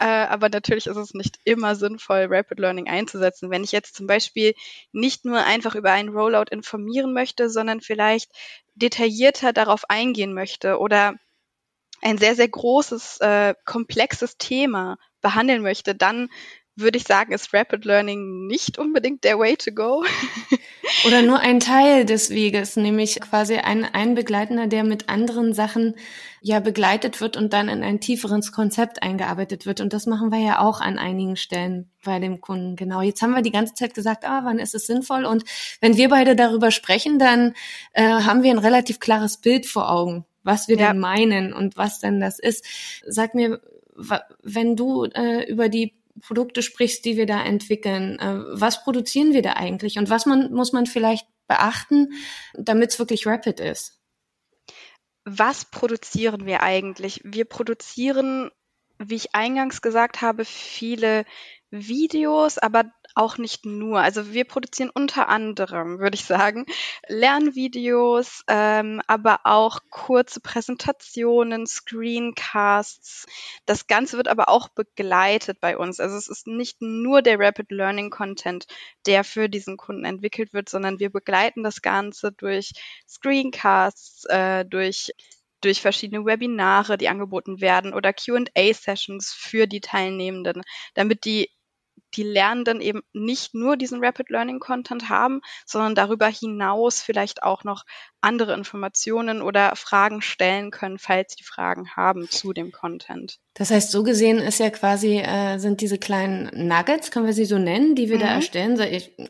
Äh, 0.00 0.04
aber 0.06 0.48
natürlich 0.48 0.88
ist 0.88 0.96
es 0.96 1.14
nicht 1.14 1.38
immer 1.44 1.76
sinnvoll, 1.76 2.26
Rapid 2.28 2.58
Learning 2.58 2.88
einzusetzen. 2.88 3.50
Wenn 3.50 3.62
ich 3.62 3.70
jetzt 3.70 3.94
zum 3.94 4.08
Beispiel 4.08 4.54
nicht 4.90 5.24
nur 5.24 5.44
einfach 5.44 5.76
über 5.76 5.92
einen 5.92 6.08
Rollout 6.08 6.50
informieren 6.50 7.12
möchte, 7.12 7.48
sondern 7.50 7.80
vielleicht 7.80 8.32
detaillierter 8.74 9.52
darauf 9.52 9.88
eingehen 9.88 10.34
möchte 10.34 10.78
oder 10.78 11.14
ein 12.04 12.18
sehr, 12.18 12.36
sehr 12.36 12.48
großes, 12.48 13.18
äh, 13.20 13.54
komplexes 13.64 14.36
Thema 14.36 14.98
behandeln 15.20 15.62
möchte, 15.62 15.94
dann 15.94 16.28
würde 16.76 16.98
ich 16.98 17.04
sagen, 17.04 17.32
ist 17.32 17.54
Rapid 17.54 17.84
Learning 17.84 18.46
nicht 18.46 18.78
unbedingt 18.78 19.22
der 19.24 19.38
Way 19.38 19.56
to 19.56 19.70
go. 19.72 20.04
Oder 21.06 21.22
nur 21.22 21.38
ein 21.38 21.60
Teil 21.60 22.04
des 22.04 22.30
Weges, 22.30 22.76
nämlich 22.76 23.20
quasi 23.20 23.56
ein, 23.56 23.84
ein 23.84 24.14
Begleitender, 24.14 24.66
der 24.66 24.82
mit 24.82 25.08
anderen 25.08 25.54
Sachen 25.54 25.94
ja 26.40 26.60
begleitet 26.60 27.20
wird 27.20 27.36
und 27.36 27.52
dann 27.52 27.68
in 27.68 27.84
ein 27.84 28.00
tieferes 28.00 28.52
Konzept 28.52 29.02
eingearbeitet 29.02 29.66
wird. 29.66 29.80
Und 29.80 29.92
das 29.92 30.06
machen 30.06 30.30
wir 30.30 30.40
ja 30.40 30.60
auch 30.60 30.80
an 30.80 30.98
einigen 30.98 31.36
Stellen 31.36 31.90
bei 32.04 32.18
dem 32.18 32.40
Kunden. 32.40 32.76
Genau. 32.76 33.00
Jetzt 33.02 33.22
haben 33.22 33.34
wir 33.34 33.42
die 33.42 33.52
ganze 33.52 33.74
Zeit 33.74 33.94
gesagt, 33.94 34.24
ah, 34.24 34.40
wann 34.44 34.58
ist 34.58 34.74
es 34.74 34.86
sinnvoll? 34.86 35.24
Und 35.24 35.44
wenn 35.80 35.96
wir 35.96 36.08
beide 36.08 36.34
darüber 36.34 36.70
sprechen, 36.70 37.18
dann 37.18 37.54
äh, 37.92 38.02
haben 38.02 38.42
wir 38.42 38.50
ein 38.50 38.58
relativ 38.58 38.98
klares 38.98 39.36
Bild 39.36 39.66
vor 39.66 39.90
Augen, 39.90 40.26
was 40.44 40.68
wir 40.68 40.76
ja. 40.76 40.88
denn 40.88 41.00
meinen 41.00 41.52
und 41.52 41.76
was 41.76 41.98
denn 41.98 42.20
das 42.20 42.38
ist. 42.38 42.64
Sag 43.06 43.34
mir, 43.34 43.60
wenn 44.42 44.76
du 44.76 45.04
äh, 45.04 45.50
über 45.50 45.68
die 45.68 45.94
Produkte 46.20 46.62
sprichst, 46.62 47.04
die 47.04 47.16
wir 47.16 47.26
da 47.26 47.42
entwickeln. 47.42 48.18
Äh, 48.18 48.60
was 48.60 48.84
produzieren 48.84 49.32
wir 49.32 49.42
da 49.42 49.54
eigentlich 49.54 49.98
und 49.98 50.10
was 50.10 50.26
man, 50.26 50.52
muss 50.52 50.72
man 50.72 50.86
vielleicht 50.86 51.26
beachten, 51.48 52.12
damit 52.54 52.90
es 52.90 52.98
wirklich 52.98 53.26
rapid 53.26 53.60
ist? 53.60 54.00
Was 55.24 55.64
produzieren 55.64 56.46
wir 56.46 56.62
eigentlich? 56.62 57.20
Wir 57.24 57.46
produzieren, 57.46 58.50
wie 58.98 59.16
ich 59.16 59.34
eingangs 59.34 59.82
gesagt 59.82 60.20
habe, 60.20 60.44
viele 60.44 61.24
Videos, 61.70 62.58
aber 62.58 62.84
auch 63.14 63.38
nicht 63.38 63.64
nur. 63.64 64.00
Also 64.00 64.32
wir 64.32 64.44
produzieren 64.44 64.90
unter 64.92 65.28
anderem, 65.28 65.98
würde 65.98 66.16
ich 66.16 66.24
sagen, 66.24 66.66
Lernvideos, 67.08 68.42
ähm, 68.48 69.00
aber 69.06 69.40
auch 69.44 69.80
kurze 69.90 70.40
Präsentationen, 70.40 71.66
Screencasts. 71.66 73.26
Das 73.66 73.86
Ganze 73.86 74.16
wird 74.16 74.28
aber 74.28 74.48
auch 74.48 74.68
begleitet 74.68 75.60
bei 75.60 75.76
uns. 75.78 76.00
Also 76.00 76.16
es 76.16 76.28
ist 76.28 76.46
nicht 76.46 76.80
nur 76.80 77.22
der 77.22 77.38
Rapid 77.38 77.70
Learning 77.70 78.10
Content, 78.10 78.66
der 79.06 79.24
für 79.24 79.48
diesen 79.48 79.76
Kunden 79.76 80.04
entwickelt 80.04 80.52
wird, 80.52 80.68
sondern 80.68 80.98
wir 80.98 81.10
begleiten 81.10 81.62
das 81.62 81.82
Ganze 81.82 82.32
durch 82.32 82.72
Screencasts, 83.08 84.24
äh, 84.26 84.64
durch 84.64 85.12
durch 85.64 85.80
verschiedene 85.80 86.26
Webinare, 86.26 86.98
die 86.98 87.08
angeboten 87.08 87.60
werden 87.60 87.94
oder 87.94 88.12
QA-Sessions 88.12 89.32
für 89.32 89.66
die 89.66 89.80
Teilnehmenden, 89.80 90.62
damit 90.92 91.24
die 91.24 91.50
die 92.16 92.22
Lernenden 92.22 92.80
eben 92.80 93.02
nicht 93.12 93.54
nur 93.54 93.76
diesen 93.76 94.04
Rapid 94.04 94.30
Learning 94.30 94.60
Content 94.60 95.08
haben, 95.08 95.40
sondern 95.66 95.94
darüber 95.94 96.28
hinaus 96.28 97.02
vielleicht 97.02 97.42
auch 97.42 97.64
noch 97.64 97.84
andere 98.20 98.54
Informationen 98.54 99.42
oder 99.42 99.76
Fragen 99.76 100.22
stellen 100.22 100.70
können, 100.70 100.98
falls 100.98 101.34
sie 101.36 101.44
Fragen 101.44 101.90
haben 101.94 102.28
zu 102.30 102.52
dem 102.52 102.72
Content. 102.72 103.38
Das 103.52 103.70
heißt, 103.70 103.90
so 103.90 104.02
gesehen 104.02 104.38
ist 104.38 104.58
ja 104.58 104.70
quasi, 104.70 105.18
äh, 105.18 105.58
sind 105.58 105.80
diese 105.80 105.98
kleinen 105.98 106.50
Nuggets, 106.66 107.10
können 107.10 107.26
wir 107.26 107.34
sie 107.34 107.44
so 107.44 107.58
nennen, 107.58 107.94
die 107.94 108.08
wir 108.08 108.16
mhm. 108.16 108.22
da 108.22 108.26
erstellen. 108.28 108.78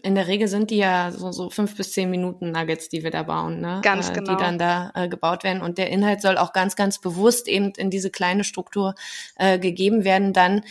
In 0.03 0.15
der 0.15 0.29
Regel 0.29 0.49
sind 0.49 0.71
die 0.71 0.77
ja 0.77 1.11
so, 1.11 1.33
so 1.33 1.51
fünf 1.51 1.77
bis 1.77 1.93
zehn 1.93 2.09
Minuten 2.09 2.53
Nuggets, 2.53 2.89
die 2.89 3.03
wir 3.03 3.11
da 3.11 3.25
bauen, 3.25 3.61
ne? 3.61 3.81
Ganz 3.83 4.13
genau. 4.13 4.33
Die 4.33 4.43
dann 4.43 4.59
da 4.59 4.93
äh, 4.95 5.09
gebaut 5.09 5.45
werden. 5.45 5.61
Und 5.61 5.77
der 5.77 5.91
Inhalt 5.91 6.23
soll 6.23 6.39
auch 6.39 6.53
ganz, 6.53 6.77
ganz 6.77 7.01
bewusst 7.01 7.49
eben 7.49 7.73
in 7.77 7.91
diese 7.91 8.11
kleine 8.11 8.45
Struktur 8.45 8.95
äh, 9.37 9.59
gegeben 9.59 10.05
werden, 10.05 10.33
dann 10.33 10.63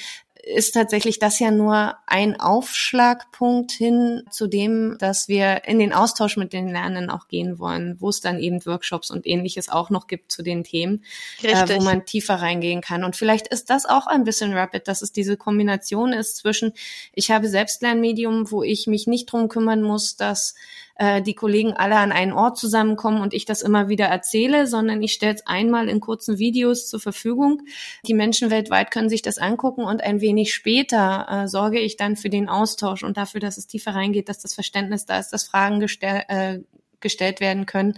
ist 0.46 0.74
tatsächlich 0.74 1.20
das 1.20 1.40
ja 1.40 1.52
nur 1.52 1.96
ein 2.06 2.38
Aufschlagpunkt 2.38 3.72
hin 3.72 4.24
zu 4.30 4.48
dem, 4.48 4.98
dass 5.00 5.30
wir 5.30 5.64
in 5.66 5.80
den 5.80 5.94
Austausch 5.94 6.36
mit 6.36 6.52
den 6.52 6.68
Lernenden 6.68 7.10
auch 7.10 7.30
gehen 7.30 7.60
wollen, 7.60 7.96
wo 8.00 8.10
es 8.10 8.20
dann 8.20 8.40
eben 8.40 8.66
Workshops 8.66 9.10
und 9.10 9.26
ähnliches 9.26 9.70
auch 9.70 9.90
noch 9.90 10.06
gibt 10.08 10.34
zu 10.34 10.44
den 10.44 10.66
Themen, 10.66 11.06
äh, 11.44 11.54
wo 11.70 11.82
man 11.82 12.06
tiefer 12.06 12.36
reingehen 12.36 12.82
kann. 12.82 13.06
Und 13.06 13.16
vielleicht 13.16 13.48
ist 13.48 13.70
das 13.70 13.86
auch 13.86 14.06
ein 14.06 14.26
bisschen 14.26 14.54
rapid, 14.54 14.88
dass 14.90 15.02
es 15.02 15.14
diese 15.14 15.38
Kombination 15.38 16.12
ist 16.12 16.36
zwischen, 16.36 16.74
ich 17.14 17.32
habe 17.32 17.48
Selbstlernmedium, 17.48 18.52
wo 18.52 18.64
ich 18.64 18.86
mich 18.86 19.08
nicht 19.08 19.28
drum 19.28 19.48
kümmern 19.48 19.82
muss, 19.82 20.18
dass 20.18 20.56
äh, 20.96 21.22
die 21.22 21.34
Kollegen 21.34 21.74
alle 21.74 21.98
an 21.98 22.12
einen 22.12 22.34
Ort 22.34 22.58
zusammenkommen 22.58 23.22
und 23.22 23.34
ich 23.34 23.46
das 23.46 23.62
immer 23.62 23.90
wieder 23.90 24.06
erzähle, 24.06 24.68
sondern 24.68 25.02
ich 25.02 25.14
stelle 25.14 25.34
es 25.34 25.48
einmal 25.48 25.90
in 25.90 26.00
kurzen 26.00 26.38
Videos 26.38 26.88
zur 26.88 27.00
Verfügung. 27.00 27.64
Die 28.06 28.14
Menschen 28.14 28.52
weltweit 28.52 28.92
können 28.92 29.10
sich 29.10 29.22
das 29.22 29.38
angucken 29.38 29.84
und 29.84 30.04
ein 30.04 30.22
wenig 30.22 30.54
später 30.54 31.28
äh, 31.30 31.48
sorge 31.48 31.80
ich 31.80 31.98
dann 31.98 32.16
für 32.16 32.30
den 32.30 32.50
Austausch 32.50 33.04
und 33.04 33.18
dafür, 33.18 33.40
dass 33.40 33.58
es 33.58 33.68
tiefer 33.68 33.96
reingeht, 33.96 34.30
dass 34.30 34.40
das 34.40 34.54
Verständnis 34.54 35.06
da 35.06 35.20
ist, 35.20 35.30
dass 35.30 35.44
Fragen 35.44 35.80
gestell, 35.80 36.24
äh, 36.28 36.60
gestellt 37.00 37.40
werden 37.40 37.66
können. 37.66 37.98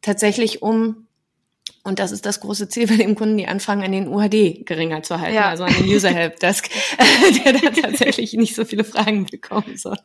Tatsächlich, 0.00 0.62
um 0.62 1.06
und 1.84 1.98
das 1.98 2.12
ist 2.12 2.24
das 2.24 2.40
große 2.40 2.68
Ziel 2.68 2.86
bei 2.88 2.96
dem 2.96 3.14
Kunden, 3.14 3.36
die 3.36 3.46
anfangen, 3.46 3.84
an 3.84 3.92
den 3.92 4.08
UHD 4.08 4.66
geringer 4.66 5.02
zu 5.02 5.20
halten, 5.20 5.36
ja. 5.36 5.48
also 5.48 5.64
an 5.64 5.74
den 5.74 5.86
User 5.86 6.10
Help 6.10 6.40
Desk, 6.40 6.68
der 7.44 7.52
da 7.52 7.70
tatsächlich 7.70 8.32
nicht 8.32 8.54
so 8.54 8.64
viele 8.64 8.84
Fragen 8.84 9.26
bekommen 9.26 9.76
soll. 9.76 9.98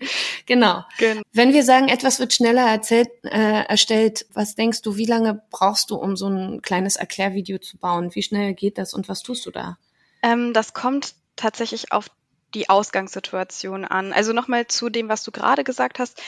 Genau. 0.46 0.84
genau. 0.98 1.22
Wenn 1.32 1.54
wir 1.54 1.64
sagen, 1.64 1.88
etwas 1.88 2.20
wird 2.20 2.34
schneller 2.34 2.70
erzählt, 2.70 3.10
äh, 3.24 3.64
erstellt, 3.64 4.26
was 4.34 4.56
denkst 4.56 4.82
du, 4.82 4.98
wie 4.98 5.06
lange 5.06 5.42
brauchst 5.50 5.90
du, 5.90 5.96
um 5.96 6.16
so 6.16 6.28
ein 6.28 6.62
kleines 6.62 6.98
Erklärvideo 6.98 7.58
zu 7.58 7.78
bauen? 7.78 8.14
Wie 8.14 8.24
schnell 8.24 8.54
geht 8.54 8.78
das 8.78 8.94
und 8.94 9.08
was 9.08 9.24
tust 9.24 9.46
du 9.46 9.52
da? 9.52 9.78
Ähm, 10.22 10.54
das 10.54 10.74
kommt 10.74 11.14
tatsächlich 11.38 11.94
auf 11.94 12.12
die 12.54 12.68
Ausgangssituation 12.70 13.86
an. 13.86 14.12
Also 14.12 14.34
nochmal 14.34 14.68
zu 14.68 14.90
dem, 14.90 15.08
was 15.08 15.24
du 15.24 15.32
gerade 15.32 15.64
gesagt 15.64 16.00
hast 16.00 16.22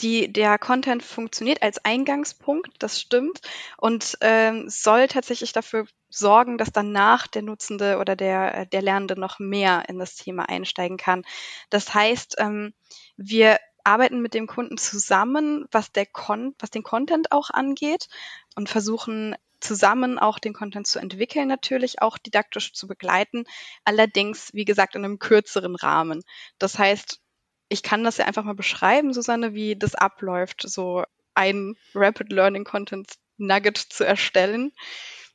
die, 0.00 0.32
der 0.32 0.58
Content 0.58 1.02
funktioniert 1.02 1.62
als 1.62 1.84
Eingangspunkt, 1.84 2.70
das 2.78 3.00
stimmt, 3.00 3.40
und 3.78 4.18
ähm, 4.20 4.68
soll 4.68 5.08
tatsächlich 5.08 5.52
dafür 5.52 5.86
sorgen, 6.08 6.58
dass 6.58 6.72
danach 6.72 7.26
der 7.26 7.42
Nutzende 7.42 7.98
oder 7.98 8.16
der, 8.16 8.66
der 8.66 8.82
Lernende 8.82 9.18
noch 9.18 9.38
mehr 9.38 9.84
in 9.88 9.98
das 9.98 10.16
Thema 10.16 10.48
einsteigen 10.48 10.96
kann. 10.96 11.24
Das 11.70 11.94
heißt, 11.94 12.36
ähm, 12.38 12.74
wir 13.16 13.58
arbeiten 13.84 14.20
mit 14.20 14.34
dem 14.34 14.46
Kunden 14.46 14.78
zusammen, 14.78 15.66
was, 15.70 15.92
der 15.92 16.06
Con 16.06 16.54
was 16.58 16.70
den 16.70 16.82
Content 16.82 17.32
auch 17.32 17.50
angeht 17.50 18.08
und 18.56 18.68
versuchen 18.68 19.36
zusammen 19.60 20.18
auch 20.18 20.38
den 20.38 20.52
Content 20.52 20.86
zu 20.86 20.98
entwickeln, 20.98 21.48
natürlich 21.48 22.02
auch 22.02 22.18
didaktisch 22.18 22.72
zu 22.72 22.86
begleiten, 22.86 23.44
allerdings, 23.84 24.52
wie 24.52 24.64
gesagt, 24.64 24.94
in 24.94 25.04
einem 25.04 25.18
kürzeren 25.18 25.76
Rahmen. 25.76 26.22
Das 26.58 26.78
heißt, 26.78 27.20
ich 27.68 27.82
kann 27.82 28.04
das 28.04 28.18
ja 28.18 28.26
einfach 28.26 28.44
mal 28.44 28.54
beschreiben, 28.54 29.12
Susanne, 29.12 29.54
wie 29.54 29.76
das 29.76 29.94
abläuft, 29.94 30.62
so 30.66 31.04
ein 31.34 31.76
Rapid 31.94 32.32
Learning 32.32 32.64
Content 32.64 33.12
Nugget 33.36 33.76
zu 33.76 34.04
erstellen. 34.04 34.72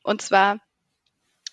Und 0.02 0.22
zwar 0.22 0.58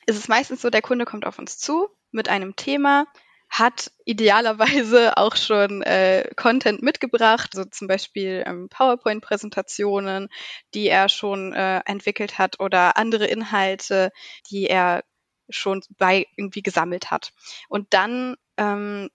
ist 0.06 0.18
es 0.18 0.28
meistens 0.28 0.62
so, 0.62 0.70
der 0.70 0.82
Kunde 0.82 1.06
kommt 1.06 1.26
auf 1.26 1.38
uns 1.38 1.58
zu 1.58 1.90
mit 2.12 2.30
einem 2.30 2.56
Thema, 2.56 3.06
hat 3.50 3.92
idealerweise 4.06 5.18
auch 5.18 5.36
schon 5.36 5.82
äh, 5.82 6.30
Content 6.36 6.82
mitgebracht, 6.82 7.52
so 7.54 7.66
zum 7.66 7.88
Beispiel 7.88 8.44
ähm, 8.46 8.70
PowerPoint-Präsentationen, 8.70 10.30
die 10.74 10.88
er 10.88 11.10
schon 11.10 11.54
äh, 11.54 11.82
entwickelt 11.86 12.38
hat 12.38 12.60
oder 12.60 12.98
andere 12.98 13.26
Inhalte, 13.26 14.12
die 14.50 14.66
er 14.66 15.04
schon 15.50 15.82
bei 15.98 16.28
irgendwie 16.38 16.62
gesammelt 16.62 17.12
hat. 17.12 17.34
Und 17.70 17.94
dann 17.94 18.36
ähm, 18.58 19.10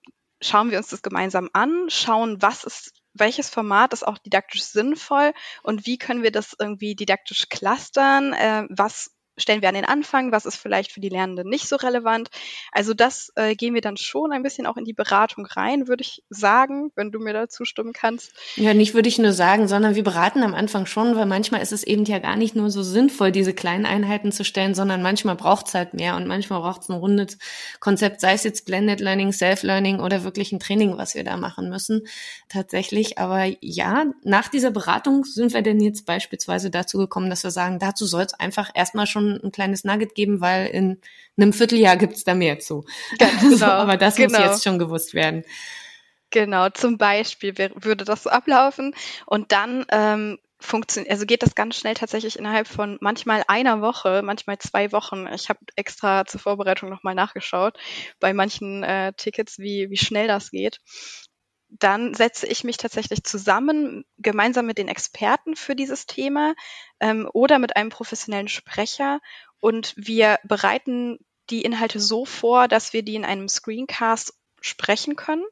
schauen 0.45 0.71
wir 0.71 0.77
uns 0.77 0.89
das 0.89 1.01
gemeinsam 1.01 1.49
an, 1.53 1.89
schauen, 1.89 2.41
was 2.41 2.63
ist, 2.63 2.93
welches 3.13 3.49
Format 3.49 3.93
ist 3.93 4.05
auch 4.05 4.17
didaktisch 4.17 4.63
sinnvoll 4.63 5.33
und 5.63 5.85
wie 5.85 5.97
können 5.97 6.23
wir 6.23 6.31
das 6.31 6.55
irgendwie 6.59 6.95
didaktisch 6.95 7.49
clustern, 7.49 8.33
äh, 8.33 8.65
was 8.69 9.11
stellen 9.37 9.61
wir 9.61 9.69
an 9.69 9.75
den 9.75 9.85
Anfang, 9.85 10.31
was 10.31 10.45
ist 10.45 10.55
vielleicht 10.55 10.91
für 10.91 10.99
die 10.99 11.09
Lernenden 11.09 11.49
nicht 11.49 11.67
so 11.67 11.75
relevant. 11.75 12.29
Also 12.71 12.93
das 12.93 13.31
äh, 13.35 13.55
gehen 13.55 13.73
wir 13.73 13.81
dann 13.81 13.97
schon 13.97 14.31
ein 14.31 14.43
bisschen 14.43 14.65
auch 14.65 14.77
in 14.77 14.85
die 14.85 14.93
Beratung 14.93 15.45
rein, 15.45 15.87
würde 15.87 16.01
ich 16.01 16.23
sagen, 16.29 16.91
wenn 16.95 17.11
du 17.11 17.19
mir 17.19 17.33
da 17.33 17.49
zustimmen 17.49 17.93
kannst. 17.93 18.33
Ja, 18.55 18.73
nicht 18.73 18.93
würde 18.93 19.09
ich 19.09 19.17
nur 19.17 19.33
sagen, 19.33 19.67
sondern 19.67 19.95
wir 19.95 20.03
beraten 20.03 20.43
am 20.43 20.53
Anfang 20.53 20.85
schon, 20.85 21.15
weil 21.15 21.25
manchmal 21.25 21.61
ist 21.61 21.73
es 21.73 21.83
eben 21.83 22.05
ja 22.05 22.19
gar 22.19 22.35
nicht 22.35 22.55
nur 22.55 22.71
so 22.71 22.83
sinnvoll, 22.83 23.31
diese 23.31 23.53
kleinen 23.53 23.85
Einheiten 23.85 24.31
zu 24.31 24.43
stellen, 24.43 24.73
sondern 24.75 25.01
manchmal 25.01 25.35
braucht 25.35 25.67
es 25.67 25.73
halt 25.73 25.93
mehr 25.93 26.15
und 26.15 26.27
manchmal 26.27 26.61
braucht 26.61 26.81
es 26.81 26.89
ein 26.89 26.93
rundes 26.93 27.37
Konzept, 27.79 28.21
sei 28.21 28.33
es 28.33 28.43
jetzt 28.43 28.65
Blended 28.65 28.99
Learning, 28.99 29.31
Self-Learning 29.31 29.99
oder 29.99 30.23
wirklich 30.23 30.51
ein 30.51 30.59
Training, 30.59 30.97
was 30.97 31.15
wir 31.15 31.23
da 31.23 31.37
machen 31.37 31.69
müssen, 31.69 32.01
tatsächlich. 32.49 33.17
Aber 33.17 33.45
ja, 33.61 34.05
nach 34.23 34.47
dieser 34.47 34.71
Beratung 34.71 35.25
sind 35.25 35.53
wir 35.53 35.61
denn 35.61 35.81
jetzt 35.81 36.05
beispielsweise 36.05 36.69
dazu 36.69 36.97
gekommen, 36.97 37.29
dass 37.29 37.43
wir 37.43 37.51
sagen, 37.51 37.79
dazu 37.79 38.05
soll 38.05 38.23
es 38.23 38.33
einfach 38.33 38.69
erstmal 38.73 39.07
schon 39.07 39.24
schon 39.25 39.41
ein 39.43 39.51
kleines 39.51 39.83
Nugget 39.83 40.15
geben, 40.15 40.41
weil 40.41 40.67
in 40.67 41.01
einem 41.37 41.53
Vierteljahr 41.53 41.97
gibt's 41.97 42.23
da 42.23 42.33
mehr 42.33 42.59
zu. 42.59 42.85
Ganz 43.17 43.41
genau. 43.41 43.57
so, 43.57 43.65
aber 43.65 43.97
das 43.97 44.15
genau. 44.15 44.39
muss 44.39 44.47
jetzt 44.47 44.63
schon 44.63 44.79
gewusst 44.79 45.13
werden. 45.13 45.43
Genau, 46.31 46.69
zum 46.69 46.97
Beispiel 46.97 47.57
würde 47.57 48.03
das 48.03 48.23
so 48.23 48.29
ablaufen 48.29 48.93
und 49.25 49.51
dann 49.51 49.85
ähm, 49.89 50.37
funktioniert, 50.59 51.11
also 51.11 51.25
geht 51.25 51.43
das 51.43 51.55
ganz 51.55 51.77
schnell 51.77 51.93
tatsächlich 51.93 52.37
innerhalb 52.37 52.67
von 52.67 52.97
manchmal 52.99 53.43
einer 53.47 53.81
Woche, 53.81 54.21
manchmal 54.23 54.57
zwei 54.57 54.91
Wochen. 54.91 55.27
Ich 55.33 55.49
habe 55.49 55.59
extra 55.75 56.25
zur 56.25 56.41
Vorbereitung 56.41 56.89
nochmal 56.89 57.15
nachgeschaut 57.15 57.77
bei 58.19 58.33
manchen 58.33 58.83
äh, 58.83 59.13
Tickets, 59.13 59.59
wie, 59.59 59.89
wie 59.89 59.97
schnell 59.97 60.27
das 60.27 60.51
geht 60.51 60.81
dann 61.69 62.13
setze 62.13 62.47
ich 62.47 62.63
mich 62.63 62.77
tatsächlich 62.77 63.23
zusammen, 63.23 64.05
gemeinsam 64.17 64.65
mit 64.65 64.77
den 64.77 64.87
Experten 64.87 65.55
für 65.55 65.75
dieses 65.75 66.05
Thema 66.05 66.53
ähm, 66.99 67.29
oder 67.33 67.59
mit 67.59 67.75
einem 67.75 67.89
professionellen 67.89 68.47
Sprecher 68.47 69.19
und 69.59 69.93
wir 69.97 70.39
bereiten 70.43 71.19
die 71.49 71.63
Inhalte 71.63 71.99
so 71.99 72.25
vor, 72.25 72.67
dass 72.67 72.93
wir 72.93 73.03
die 73.03 73.15
in 73.15 73.25
einem 73.25 73.47
Screencast 73.47 74.33
sprechen 74.61 75.15
können. 75.15 75.45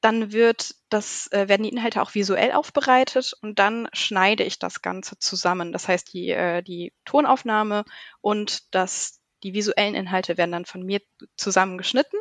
Dann 0.00 0.32
wird 0.32 0.74
das, 0.88 1.30
äh, 1.32 1.48
werden 1.48 1.62
die 1.62 1.70
Inhalte 1.70 2.02
auch 2.02 2.14
visuell 2.14 2.52
aufbereitet 2.52 3.32
und 3.40 3.58
dann 3.58 3.88
schneide 3.92 4.44
ich 4.44 4.58
das 4.58 4.82
Ganze 4.82 5.18
zusammen. 5.18 5.72
Das 5.72 5.88
heißt, 5.88 6.12
die, 6.12 6.30
äh, 6.30 6.62
die 6.62 6.92
Tonaufnahme 7.04 7.84
und 8.20 8.74
das, 8.74 9.20
die 9.42 9.54
visuellen 9.54 9.94
Inhalte 9.94 10.36
werden 10.36 10.52
dann 10.52 10.66
von 10.66 10.82
mir 10.82 11.00
zusammengeschnitten 11.36 12.18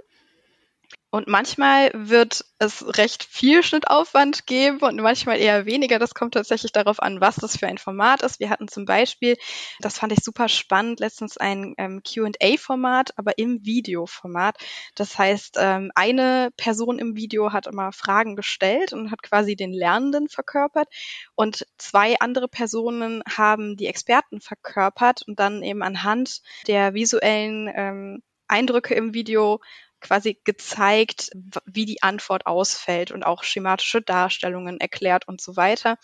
und 1.13 1.27
manchmal 1.27 1.91
wird 1.93 2.43
es 2.57 2.97
recht 2.97 3.23
viel 3.23 3.61
Schnittaufwand 3.61 4.47
geben 4.47 4.79
und 4.79 4.99
manchmal 4.99 5.37
eher 5.37 5.67
weniger. 5.67 5.99
Das 5.99 6.15
kommt 6.15 6.33
tatsächlich 6.33 6.71
darauf 6.71 6.99
an, 6.99 7.21
was 7.21 7.35
das 7.35 7.55
für 7.55 7.67
ein 7.67 7.77
Format 7.77 8.23
ist. 8.23 8.39
Wir 8.39 8.49
hatten 8.49 8.67
zum 8.67 8.85
Beispiel, 8.85 9.37
das 9.79 9.99
fand 9.99 10.11
ich 10.11 10.23
super 10.23 10.49
spannend, 10.49 10.99
letztens 10.99 11.37
ein 11.37 11.75
ähm, 11.77 12.01
QA-Format, 12.01 13.15
aber 13.15 13.37
im 13.37 13.63
Videoformat. 13.63 14.57
Das 14.95 15.15
heißt, 15.15 15.57
ähm, 15.59 15.91
eine 15.93 16.49
Person 16.57 16.97
im 16.97 17.15
Video 17.15 17.53
hat 17.53 17.67
immer 17.67 17.91
Fragen 17.91 18.35
gestellt 18.35 18.91
und 18.91 19.11
hat 19.11 19.21
quasi 19.21 19.55
den 19.55 19.71
Lernenden 19.71 20.29
verkörpert 20.29 20.87
und 21.35 21.67
zwei 21.77 22.15
andere 22.21 22.47
Personen 22.47 23.21
haben 23.29 23.77
die 23.77 23.85
Experten 23.85 24.41
verkörpert 24.41 25.21
und 25.27 25.39
dann 25.39 25.61
eben 25.61 25.83
anhand 25.83 26.41
der 26.65 26.95
visuellen 26.95 27.71
ähm, 27.71 28.23
Eindrücke 28.47 28.95
im 28.95 29.13
Video 29.13 29.61
quasi 30.03 30.39
gezeigt, 30.43 31.31
wie 31.65 31.85
die 31.85 32.03
Antwort 32.03 32.45
ausfällt 32.45 33.09
und 33.11 33.23
auch 33.23 33.43
schematische 33.43 34.01
Darstellungen 34.01 34.79
erklärt 34.79 35.27
und 35.27 35.41
so 35.41 35.55
weiter. 35.55 35.97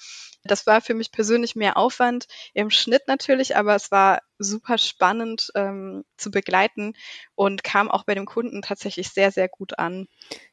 Das 0.44 0.66
war 0.66 0.82
für 0.82 0.94
mich 0.94 1.12
persönlich 1.12 1.56
mehr 1.56 1.78
Aufwand 1.78 2.28
im 2.54 2.72
Schnitt 2.72 3.04
natürlich, 3.08 3.56
aber 3.56 3.76
es 3.76 3.92
war 3.92 4.22
super 4.40 4.78
spannend 4.78 5.52
ähm, 5.54 6.06
zu 6.16 6.32
begleiten 6.32 6.94
und 7.36 7.64
kam 7.64 7.92
auch 7.92 8.06
bei 8.06 8.16
dem 8.16 8.26
Kunden 8.26 8.62
tatsächlich 8.62 9.10
sehr, 9.10 9.32
sehr 9.32 9.50
gut 9.50 9.78
an. 9.78 10.08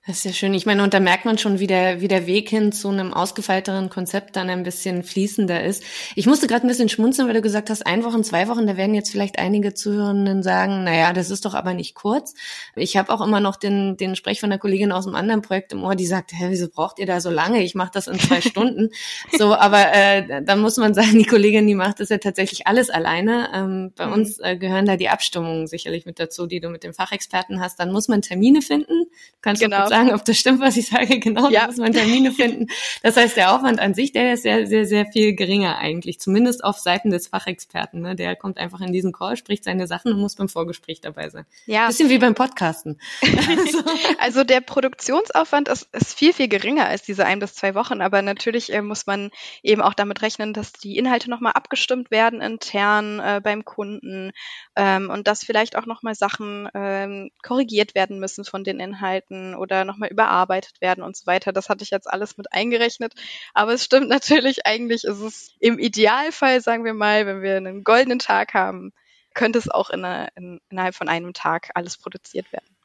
Das 0.05 0.19
ist 0.19 0.25
ja 0.25 0.33
schön. 0.33 0.55
Ich 0.55 0.67
meine, 0.67 0.83
und 0.83 0.93
da 0.93 0.99
merkt 0.99 1.25
man 1.25 1.39
schon, 1.39 1.61
wie 1.61 1.69
der, 1.69 2.01
wie 2.01 2.09
der 2.09 2.27
Weg 2.27 2.49
hin 2.49 2.73
zu 2.73 2.89
einem 2.89 3.15
ausgefeilteren 3.15 3.89
Konzept 3.89 4.35
dann 4.35 4.51
ein 4.51 4.65
bisschen 4.65 5.05
fließender 5.05 5.63
ist. 5.63 5.85
Ich 6.17 6.27
musste 6.27 6.49
gerade 6.49 6.67
ein 6.67 6.69
bisschen 6.69 6.89
schmunzeln, 6.89 7.29
weil 7.29 7.35
du 7.35 7.43
gesagt 7.43 7.71
hast, 7.71 7.87
ein 7.87 8.03
Wochen, 8.03 8.25
zwei 8.25 8.49
Wochen, 8.49 8.67
da 8.67 8.77
werden 8.77 8.95
jetzt 8.95 9.11
vielleicht 9.11 9.39
einige 9.39 9.73
Zuhörenden 9.73 10.43
sagen, 10.43 10.83
naja, 10.83 11.13
das 11.13 11.31
ist 11.31 11.45
doch 11.45 11.55
aber 11.55 11.73
nicht 11.73 11.95
kurz. 11.95 12.35
Ich 12.75 12.97
habe 12.97 13.13
auch 13.13 13.21
immer 13.21 13.36
noch 13.41 13.57
den, 13.57 13.97
den 13.97 14.17
Sprech 14.17 14.41
von 14.41 14.51
der 14.51 14.59
Kollegin 14.59 14.93
aus 14.93 15.07
einem 15.07 15.17
anderen 15.17 15.43
Projekt 15.43 15.73
im 15.73 15.83
Ohr, 15.85 15.95
die 15.95 16.07
sagt, 16.07 16.33
hä, 16.33 16.47
wieso 16.49 16.69
braucht 16.69 16.99
ihr 16.99 17.07
da 17.07 17.21
so 17.21 17.31
lange? 17.31 17.63
Ich 17.63 17.75
mache 17.75 17.91
das 17.93 18.07
in 18.07 18.19
zwei 18.19 18.41
Stunden. 18.41 18.91
So, 19.37 19.55
aber 19.55 19.93
äh, 19.93 20.43
da 20.43 20.57
muss 20.57 20.77
man 20.77 20.95
sagen, 20.95 21.19
die 21.19 21.25
Kollegin, 21.25 21.67
die 21.67 21.75
macht 21.75 22.01
das 22.01 22.09
ja 22.09 22.19
tatsächlich 22.19 22.67
alles 22.67 22.91
alleine. 22.91 23.51
Ähm, 23.55 23.93
bei 23.97 24.07
mhm. 24.07 24.13
uns 24.13 24.39
äh, 24.39 24.57
gehören 24.57 24.87
da 24.87 24.97
die 24.97 25.09
Abstimmungen 25.09 25.67
sicherlich 25.67 26.07
mit 26.07 26.19
dazu, 26.19 26.47
die 26.47 26.61
du 26.61 26.69
mit 26.69 26.85
dem 26.85 26.95
Fachexperten 26.95 27.61
hast. 27.61 27.79
Dann 27.81 27.93
muss 27.93 28.09
man 28.09 28.23
Termine 28.23 28.63
finden. 28.63 29.05
Du 29.05 29.39
kannst 29.43 29.63
genau. 29.63 29.85
du 29.85 29.89
sagen, 29.89 30.13
ob 30.13 30.25
das 30.25 30.37
stimmt, 30.37 30.61
was 30.61 30.77
ich 30.77 30.89
sage. 30.89 31.21
Genau, 31.27 31.49
ja. 31.49 31.63
da 31.63 31.67
muss 31.69 31.79
man 31.79 31.93
Termine 31.93 32.31
finden. 32.31 32.67
Das 33.03 33.17
heißt, 33.17 33.37
der 33.37 33.55
Aufwand 33.55 33.81
an 33.81 33.95
sich, 33.95 34.13
der 34.13 34.35
ist 34.35 34.43
sehr, 34.43 34.67
sehr, 34.67 34.85
sehr 34.85 35.07
viel 35.07 35.35
geringer 35.35 35.79
eigentlich. 35.79 36.21
Zumindest 36.21 36.63
auf 36.63 36.79
Seiten 36.79 37.11
des 37.11 37.29
Fachexperten. 37.29 38.01
Ne? 38.01 38.15
Der 38.15 38.37
kommt 38.37 38.59
einfach 38.59 38.81
in 38.81 38.93
diesen 38.93 39.13
Call, 39.13 39.37
spricht 39.37 39.65
seine 39.65 39.87
Sachen 39.87 40.13
und 40.13 40.21
muss 40.21 40.37
beim 40.37 40.49
Vorgespräch 40.49 41.01
dabei 41.01 41.29
sein. 41.31 41.47
Ja. 41.67 41.87
Bisschen 41.89 42.11
wie 42.11 42.19
beim 42.19 42.35
Podcasten. 42.35 43.01
Also. 43.49 43.83
also 44.19 44.45
der 44.45 44.61
Produktionsaufwand 44.61 45.69
ist, 45.69 45.89
ist 45.95 46.19
viel, 46.19 46.33
viel 46.33 46.49
geringer 46.49 46.87
als 46.87 47.03
diese 47.03 47.25
ein 47.25 47.39
bis 47.39 47.55
zwei 47.55 47.75
Wochen. 47.75 48.01
Aber 48.01 48.23
natürlich 48.23 48.73
äh, 48.73 48.83
muss 48.83 49.07
man 49.07 49.31
eben 49.63 49.83
auch 49.83 49.95
damit 49.95 50.23
rechnen, 50.23 50.53
dass 50.53 50.73
die 50.73 50.97
Inhalte 50.99 51.31
nochmal 51.31 51.53
abgestimmt 51.53 52.11
werden 52.11 52.41
intern 52.41 53.21
äh, 53.21 53.41
beim 53.43 53.65
Kunden 53.65 54.33
ähm, 54.77 55.11
und 55.11 55.27
dass 55.27 55.45
vielleicht 55.45 55.77
auch 55.77 55.87
nochmal 55.87 56.15
Sachen 56.15 56.69
ähm, 56.75 57.31
korrigiert 57.43 57.95
werden 57.95 58.19
müssen 58.19 58.45
von 58.45 58.65
den 58.65 58.81
Inhalten 58.81 59.55
oder 59.55 59.85
nochmal 59.85 60.11
überarbeitet 60.11 60.81
werden 60.81 61.03
und 61.03 61.17
so 61.17 61.27
weiter. 61.27 61.53
Das 61.53 61.69
hatte 61.69 61.85
ich 61.85 61.91
jetzt 61.91 62.11
alles 62.11 62.37
mit 62.37 62.53
eingerechnet. 62.53 63.15
Aber 63.55 63.73
es 63.73 63.85
stimmt 63.85 64.09
natürlich, 64.09 64.67
eigentlich 64.67 65.05
ist 65.05 65.21
es 65.21 65.55
im 65.61 65.79
Idealfall, 65.79 66.61
sagen 66.61 66.85
wir 66.85 66.95
mal, 66.95 67.27
wenn 67.27 67.43
wir 67.43 67.57
einen 67.57 67.85
goldenen 67.85 68.19
Tag 68.19 68.55
haben, 68.55 68.93
könnte 69.35 69.59
es 69.59 69.69
auch 69.69 69.91
in 69.91 70.05
in, 70.35 70.61
innerhalb 70.71 70.95
von 70.95 71.09
einem 71.09 71.35
Tag 71.35 71.71
alles 71.75 71.99
produziert 71.99 72.53
werden. 72.53 72.76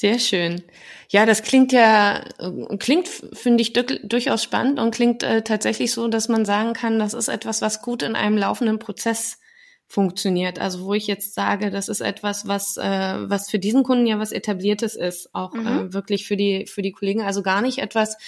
Sehr 0.00 0.20
schön. 0.20 0.62
Ja, 1.08 1.26
das 1.26 1.42
klingt 1.42 1.72
ja, 1.72 2.22
klingt, 2.78 3.08
finde 3.08 3.62
ich, 3.62 3.72
durchaus 3.72 4.44
spannend 4.44 4.78
und 4.78 4.94
klingt 4.94 5.24
äh, 5.24 5.42
tatsächlich 5.42 5.92
so, 5.92 6.06
dass 6.06 6.28
man 6.28 6.44
sagen 6.44 6.72
kann, 6.72 7.00
das 7.00 7.14
ist 7.14 7.26
etwas, 7.26 7.62
was 7.62 7.82
gut 7.82 8.04
in 8.04 8.14
einem 8.14 8.38
laufenden 8.38 8.78
Prozess 8.78 9.40
funktioniert. 9.90 10.60
Also 10.60 10.84
wo 10.84 10.92
ich 10.92 11.06
jetzt 11.06 11.34
sage, 11.34 11.70
das 11.70 11.88
ist 11.88 12.02
etwas, 12.02 12.46
was 12.46 12.76
äh, 12.76 13.14
was 13.30 13.48
für 13.48 13.58
diesen 13.58 13.84
Kunden 13.84 14.06
ja 14.06 14.18
was 14.18 14.32
etabliertes 14.32 14.94
ist, 14.94 15.30
auch 15.34 15.54
mhm. 15.54 15.66
äh, 15.66 15.92
wirklich 15.94 16.26
für 16.26 16.36
die 16.36 16.66
für 16.66 16.82
die 16.82 16.92
Kollegen. 16.92 17.22
Also 17.22 17.42
gar 17.42 17.62
nicht 17.62 17.78
etwas, 17.78 18.18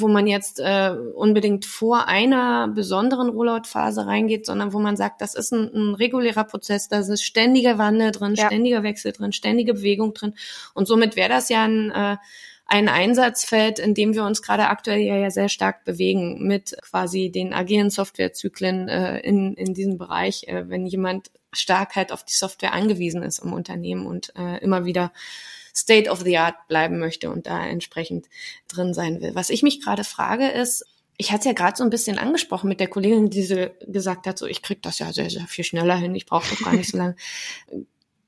wo 0.00 0.08
man 0.08 0.26
jetzt 0.26 0.58
äh, 0.58 0.90
unbedingt 1.14 1.66
vor 1.66 2.08
einer 2.08 2.66
besonderen 2.66 3.28
Rollout-Phase 3.28 4.06
reingeht, 4.06 4.44
sondern 4.44 4.72
wo 4.72 4.80
man 4.80 4.96
sagt, 4.96 5.20
das 5.20 5.36
ist 5.36 5.52
ein, 5.52 5.70
ein 5.72 5.94
regulärer 5.94 6.44
Prozess, 6.44 6.88
da 6.88 6.98
ist 6.98 7.22
ständiger 7.22 7.78
Wandel 7.78 8.10
drin, 8.10 8.34
ja. 8.34 8.46
ständiger 8.46 8.82
Wechsel 8.82 9.12
drin, 9.12 9.30
ständige 9.30 9.74
Bewegung 9.74 10.14
drin. 10.14 10.34
Und 10.74 10.88
somit 10.88 11.14
wäre 11.14 11.28
das 11.28 11.48
ja 11.48 11.62
ein 11.62 11.92
äh, 11.92 12.16
ein 12.66 12.88
Einsatzfeld, 12.88 13.78
in 13.78 13.94
dem 13.94 14.14
wir 14.14 14.24
uns 14.24 14.42
gerade 14.42 14.68
aktuell 14.68 15.00
ja, 15.00 15.16
ja 15.16 15.30
sehr 15.30 15.48
stark 15.48 15.84
bewegen 15.84 16.46
mit 16.46 16.76
quasi 16.82 17.30
den 17.30 17.52
agilen 17.52 17.90
Softwarezyklen 17.90 18.88
äh, 18.88 19.18
in, 19.20 19.54
in 19.54 19.74
diesem 19.74 19.98
Bereich, 19.98 20.44
äh, 20.48 20.68
wenn 20.68 20.86
jemand 20.86 21.30
stark 21.52 21.94
halt 21.94 22.10
auf 22.10 22.24
die 22.24 22.32
Software 22.32 22.72
angewiesen 22.72 23.22
ist 23.22 23.38
im 23.40 23.52
Unternehmen 23.52 24.06
und 24.06 24.32
äh, 24.36 24.58
immer 24.62 24.84
wieder 24.84 25.12
State 25.76 26.08
of 26.10 26.20
the 26.20 26.38
Art 26.38 26.68
bleiben 26.68 26.98
möchte 26.98 27.30
und 27.30 27.46
da 27.46 27.64
entsprechend 27.66 28.26
drin 28.68 28.94
sein 28.94 29.20
will. 29.20 29.34
Was 29.34 29.50
ich 29.50 29.62
mich 29.62 29.82
gerade 29.82 30.04
frage 30.04 30.48
ist, 30.48 30.84
ich 31.16 31.30
hatte 31.30 31.40
es 31.40 31.46
ja 31.46 31.52
gerade 31.52 31.76
so 31.76 31.84
ein 31.84 31.90
bisschen 31.90 32.18
angesprochen 32.18 32.68
mit 32.68 32.80
der 32.80 32.88
Kollegin, 32.88 33.30
die 33.30 33.42
so 33.42 33.66
gesagt 33.86 34.26
hat, 34.26 34.38
so 34.38 34.46
ich 34.46 34.62
krieg 34.62 34.82
das 34.82 34.98
ja 34.98 35.12
sehr, 35.12 35.30
sehr 35.30 35.46
viel 35.46 35.64
schneller 35.64 35.96
hin, 35.96 36.14
ich 36.14 36.26
brauche 36.26 36.48
doch 36.48 36.64
gar 36.64 36.74
nicht 36.74 36.90
so 36.90 36.96
lange. 36.98 37.16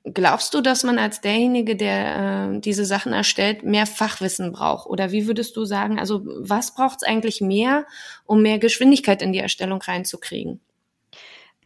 Glaubst 0.03 0.53
du, 0.53 0.61
dass 0.61 0.83
man 0.83 0.99
als 0.99 1.19
derjenige, 1.19 1.75
der 1.75 2.51
äh, 2.55 2.59
diese 2.59 2.85
Sachen 2.85 3.11
erstellt, 3.11 3.63
mehr 3.63 3.85
Fachwissen 3.85 4.53
braucht? 4.53 4.87
Oder 4.87 5.11
wie 5.11 5.27
würdest 5.27 5.57
du 5.57 5.65
sagen, 5.65 5.99
also 5.99 6.21
was 6.25 6.73
braucht 6.73 7.01
es 7.01 7.07
eigentlich 7.07 7.41
mehr, 7.41 7.85
um 8.25 8.41
mehr 8.41 8.57
Geschwindigkeit 8.57 9.21
in 9.21 9.33
die 9.33 9.39
Erstellung 9.39 9.81
reinzukriegen? 9.81 10.61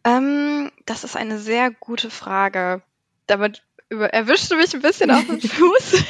Ähm, 0.04 0.72
das 0.86 1.04
ist 1.04 1.16
eine 1.16 1.38
sehr 1.38 1.72
gute 1.72 2.10
Frage. 2.10 2.82
Damit 3.28 3.62
über, 3.90 4.12
erwischte 4.12 4.56
mich 4.56 4.74
ein 4.74 4.82
bisschen 4.82 5.12
auf 5.12 5.26
den 5.28 5.42
Fuß. 5.48 6.04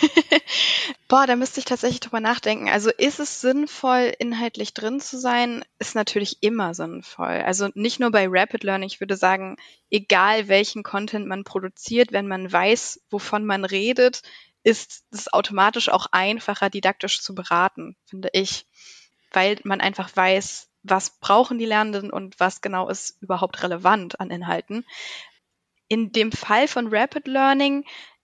Boah, 1.12 1.28
da 1.28 1.36
müsste 1.36 1.60
ich 1.60 1.65
tatsächlich 1.65 2.00
drüber 2.00 2.21
nachdenken. 2.21 2.69
Also 2.69 2.89
ist 2.89 3.19
es 3.19 3.41
sinnvoll, 3.41 4.13
inhaltlich 4.19 4.74
drin 4.74 5.02
zu 5.02 5.19
sein? 5.19 5.65
Ist 5.78 5.93
natürlich 5.93 6.38
immer 6.39 6.74
sinnvoll. 6.74 7.41
Also 7.45 7.67
nicht 7.74 8.00
nur 8.00 8.12
bei 8.12 8.28
Rapid 8.30 8.63
Learning. 8.63 8.88
Ich 8.88 9.02
würde 9.02 9.17
sagen, 9.17 9.58
egal 9.89 10.47
welchen 10.47 10.84
Content 10.84 11.28
man 11.28 11.43
produziert, 11.43 12.13
wenn 12.13 12.30
man 12.30 12.50
weiß, 12.50 13.02
wovon 13.10 13.43
man 13.43 13.65
redet, 13.65 14.21
ist 14.63 15.04
es 15.12 15.34
automatisch 15.34 15.89
auch 15.89 16.08
einfacher, 16.13 16.69
didaktisch 16.69 17.21
zu 17.21 17.36
beraten, 17.36 17.97
finde 18.06 18.30
ich. 18.32 18.65
Weil 19.34 19.60
man 19.65 19.82
einfach 19.82 20.15
weiß, 20.15 20.69
was 20.84 21.19
brauchen 21.19 21.58
die 21.58 21.65
Lernenden 21.65 22.10
und 22.10 22.39
was 22.39 22.62
genau 22.62 22.88
ist 22.88 23.21
überhaupt 23.21 23.63
relevant 23.63 24.21
an 24.21 24.32
Inhalten 24.32 24.86
in 25.89 26.13
dem 26.13 26.32
Fall 26.32 26.69
von 26.69 26.88
Rapid 26.88 27.28
Learning 27.28 27.84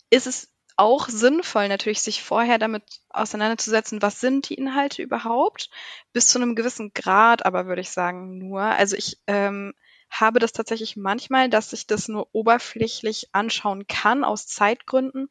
ist 0.10 0.26
es 0.26 0.50
auch 0.78 1.10
sinnvoll, 1.10 1.68
natürlich 1.68 2.02
sich 2.02 2.24
vorher 2.24 2.60
damit 2.60 2.84
auseinanderzusetzen, 3.10 4.02
was 4.02 4.20
sind 4.20 4.50
die 4.50 4.54
Inhalte 4.54 5.02
überhaupt, 5.02 5.70
bis 6.14 6.28
zu 6.28 6.40
einem 6.40 6.56
gewissen 6.56 6.94
Grad, 6.94 7.46
aber 7.46 7.66
würde 7.66 7.82
ich 7.82 7.90
sagen 7.90 8.38
nur. 8.38 8.62
Also 8.62 8.96
ich 8.96 9.18
ähm, 9.28 9.74
habe 10.10 10.40
das 10.40 10.54
tatsächlich 10.54 10.96
manchmal, 10.96 11.50
dass 11.50 11.74
ich 11.74 11.88
das 11.88 12.08
nur 12.08 12.30
oberflächlich 12.32 13.30
anschauen 13.34 13.88
kann 13.88 14.24
aus 14.24 14.48
Zeitgründen. 14.48 15.30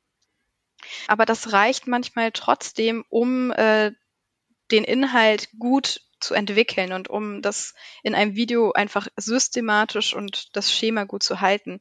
Aber 1.06 1.24
das 1.24 1.52
reicht 1.52 1.86
manchmal 1.86 2.32
trotzdem, 2.32 3.04
um 3.08 3.52
äh, 3.52 3.92
den 4.70 4.84
Inhalt 4.84 5.48
gut 5.58 6.00
zu 6.20 6.34
entwickeln 6.34 6.92
und 6.92 7.08
um 7.08 7.42
das 7.42 7.74
in 8.02 8.14
einem 8.14 8.34
Video 8.34 8.72
einfach 8.72 9.06
systematisch 9.16 10.14
und 10.14 10.56
das 10.56 10.72
Schema 10.72 11.04
gut 11.04 11.22
zu 11.22 11.40
halten. 11.40 11.78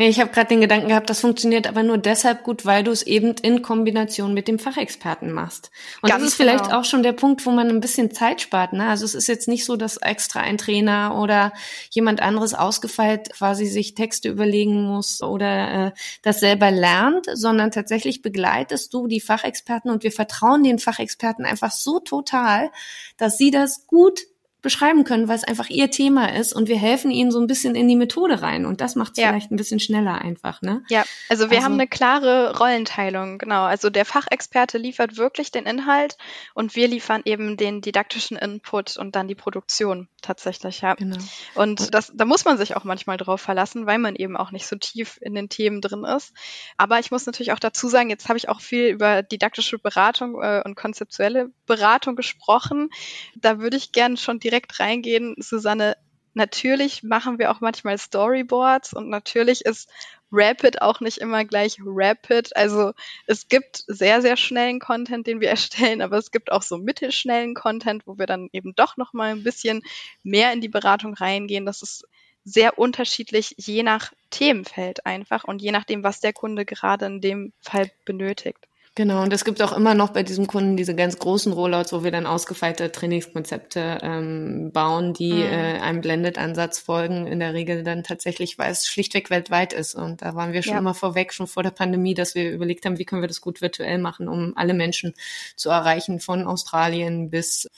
Ich 0.00 0.20
habe 0.20 0.30
gerade 0.30 0.46
den 0.46 0.60
Gedanken 0.60 0.86
gehabt, 0.86 1.10
das 1.10 1.18
funktioniert 1.18 1.66
aber 1.66 1.82
nur 1.82 1.98
deshalb 1.98 2.44
gut, 2.44 2.64
weil 2.64 2.84
du 2.84 2.92
es 2.92 3.02
eben 3.02 3.34
in 3.42 3.62
Kombination 3.62 4.32
mit 4.32 4.46
dem 4.46 4.60
Fachexperten 4.60 5.32
machst. 5.32 5.72
Und 6.02 6.08
Ganz 6.08 6.22
das 6.22 6.30
ist 6.30 6.36
vielleicht 6.36 6.66
genau. 6.66 6.78
auch 6.78 6.84
schon 6.84 7.02
der 7.02 7.14
Punkt, 7.14 7.44
wo 7.44 7.50
man 7.50 7.68
ein 7.68 7.80
bisschen 7.80 8.12
Zeit 8.12 8.40
spart. 8.40 8.72
Ne? 8.72 8.86
Also 8.88 9.04
es 9.04 9.16
ist 9.16 9.26
jetzt 9.26 9.48
nicht 9.48 9.64
so, 9.64 9.74
dass 9.74 9.96
extra 9.96 10.38
ein 10.38 10.56
Trainer 10.56 11.18
oder 11.20 11.52
jemand 11.90 12.22
anderes 12.22 12.54
ausgefeilt 12.54 13.30
quasi 13.32 13.66
sich 13.66 13.96
Texte 13.96 14.28
überlegen 14.28 14.84
muss 14.84 15.20
oder 15.20 15.86
äh, 15.86 15.90
das 16.22 16.38
selber 16.38 16.70
lernt, 16.70 17.26
sondern 17.34 17.72
tatsächlich 17.72 18.22
begleitest 18.22 18.94
du 18.94 19.08
die 19.08 19.20
Fachexperten 19.20 19.90
und 19.90 20.04
wir 20.04 20.12
vertrauen 20.12 20.62
den 20.62 20.78
Fachexperten 20.78 21.44
einfach 21.44 21.72
so 21.72 21.98
total, 21.98 22.70
dass 23.16 23.36
sie 23.36 23.50
das 23.50 23.88
gut 23.88 24.20
beschreiben 24.60 25.04
können, 25.04 25.28
weil 25.28 25.36
es 25.36 25.44
einfach 25.44 25.70
ihr 25.70 25.90
Thema 25.90 26.34
ist 26.34 26.52
und 26.52 26.68
wir 26.68 26.78
helfen 26.78 27.10
ihnen 27.10 27.30
so 27.30 27.40
ein 27.40 27.46
bisschen 27.46 27.74
in 27.74 27.86
die 27.86 27.96
Methode 27.96 28.42
rein 28.42 28.66
und 28.66 28.80
das 28.80 28.96
macht 28.96 29.12
es 29.12 29.18
ja. 29.18 29.28
vielleicht 29.28 29.52
ein 29.52 29.56
bisschen 29.56 29.78
schneller 29.78 30.20
einfach, 30.20 30.62
ne? 30.62 30.82
Ja, 30.88 31.04
also 31.28 31.50
wir 31.50 31.58
also, 31.58 31.64
haben 31.64 31.74
eine 31.74 31.86
klare 31.86 32.58
Rollenteilung, 32.58 33.38
genau. 33.38 33.64
Also 33.64 33.88
der 33.88 34.04
Fachexperte 34.04 34.78
liefert 34.78 35.16
wirklich 35.16 35.52
den 35.52 35.64
Inhalt 35.64 36.16
und 36.54 36.74
wir 36.74 36.88
liefern 36.88 37.22
eben 37.24 37.56
den 37.56 37.80
didaktischen 37.80 38.36
Input 38.36 38.96
und 38.96 39.14
dann 39.14 39.28
die 39.28 39.36
Produktion 39.36 40.08
tatsächlich, 40.22 40.80
ja. 40.80 40.94
Genau. 40.94 41.16
Und 41.54 41.94
das, 41.94 42.12
da 42.14 42.24
muss 42.24 42.44
man 42.44 42.58
sich 42.58 42.76
auch 42.76 42.84
manchmal 42.84 43.16
drauf 43.16 43.40
verlassen, 43.40 43.86
weil 43.86 43.98
man 43.98 44.16
eben 44.16 44.36
auch 44.36 44.50
nicht 44.50 44.66
so 44.66 44.76
tief 44.76 45.18
in 45.20 45.34
den 45.34 45.48
Themen 45.48 45.80
drin 45.80 46.04
ist. 46.04 46.32
Aber 46.76 46.98
ich 46.98 47.10
muss 47.10 47.26
natürlich 47.26 47.52
auch 47.52 47.58
dazu 47.58 47.88
sagen, 47.88 48.10
jetzt 48.10 48.28
habe 48.28 48.38
ich 48.38 48.48
auch 48.48 48.60
viel 48.60 48.88
über 48.88 49.22
didaktische 49.22 49.78
Beratung 49.78 50.42
äh, 50.42 50.62
und 50.64 50.74
konzeptuelle 50.74 51.50
Beratung 51.66 52.16
gesprochen. 52.16 52.90
Da 53.36 53.58
würde 53.58 53.76
ich 53.76 53.92
gerne 53.92 54.16
schon 54.16 54.40
direkt 54.40 54.80
reingehen, 54.80 55.34
Susanne. 55.38 55.96
Natürlich 56.38 57.02
machen 57.02 57.40
wir 57.40 57.50
auch 57.50 57.60
manchmal 57.60 57.98
Storyboards 57.98 58.92
und 58.92 59.08
natürlich 59.08 59.64
ist 59.64 59.90
Rapid 60.30 60.82
auch 60.82 61.00
nicht 61.00 61.18
immer 61.18 61.44
gleich 61.44 61.78
Rapid. 61.84 62.54
Also 62.54 62.92
es 63.26 63.48
gibt 63.48 63.82
sehr, 63.88 64.22
sehr 64.22 64.36
schnellen 64.36 64.78
Content, 64.78 65.26
den 65.26 65.40
wir 65.40 65.50
erstellen, 65.56 66.00
aber 66.00 66.16
es 66.16 66.30
gibt 66.30 66.52
auch 66.52 66.62
so 66.62 66.78
mittelschnellen 66.78 67.54
Content, 67.54 68.06
wo 68.06 68.18
wir 68.18 68.26
dann 68.26 68.48
eben 68.52 68.72
doch 68.76 68.96
nochmal 68.96 69.32
ein 69.32 69.42
bisschen 69.42 69.82
mehr 70.22 70.52
in 70.52 70.60
die 70.60 70.68
Beratung 70.68 71.14
reingehen. 71.14 71.66
Das 71.66 71.82
ist 71.82 72.06
sehr 72.44 72.78
unterschiedlich, 72.78 73.56
je 73.58 73.82
nach 73.82 74.12
Themenfeld 74.30 75.06
einfach 75.06 75.42
und 75.42 75.60
je 75.60 75.72
nachdem, 75.72 76.04
was 76.04 76.20
der 76.20 76.32
Kunde 76.32 76.64
gerade 76.64 77.06
in 77.06 77.20
dem 77.20 77.52
Fall 77.60 77.90
benötigt. 78.04 78.67
Genau, 78.98 79.22
und 79.22 79.32
es 79.32 79.44
gibt 79.44 79.62
auch 79.62 79.70
immer 79.76 79.94
noch 79.94 80.08
bei 80.08 80.24
diesem 80.24 80.48
Kunden 80.48 80.76
diese 80.76 80.92
ganz 80.92 81.20
großen 81.20 81.52
Rollouts, 81.52 81.92
wo 81.92 82.02
wir 82.02 82.10
dann 82.10 82.26
ausgefeilte 82.26 82.90
Trainingskonzepte 82.90 83.98
ähm, 84.02 84.72
bauen, 84.72 85.14
die 85.14 85.34
mhm. 85.34 85.42
äh, 85.42 85.78
einem 85.78 86.00
Blended-Ansatz 86.00 86.80
folgen, 86.80 87.28
in 87.28 87.38
der 87.38 87.54
Regel 87.54 87.84
dann 87.84 88.02
tatsächlich, 88.02 88.58
weil 88.58 88.72
es 88.72 88.88
schlichtweg 88.88 89.30
weltweit 89.30 89.72
ist. 89.72 89.94
Und 89.94 90.22
da 90.22 90.34
waren 90.34 90.52
wir 90.52 90.64
schon 90.64 90.72
ja. 90.72 90.78
immer 90.80 90.94
vorweg, 90.94 91.32
schon 91.32 91.46
vor 91.46 91.62
der 91.62 91.70
Pandemie, 91.70 92.14
dass 92.14 92.34
wir 92.34 92.50
überlegt 92.50 92.86
haben, 92.86 92.98
wie 92.98 93.04
können 93.04 93.22
wir 93.22 93.28
das 93.28 93.40
gut 93.40 93.60
virtuell 93.60 93.98
machen, 93.98 94.26
um 94.26 94.56
alle 94.56 94.74
Menschen 94.74 95.14
zu 95.54 95.70
erreichen, 95.70 96.18
von 96.18 96.44
Australien 96.44 97.30
bis, 97.30 97.70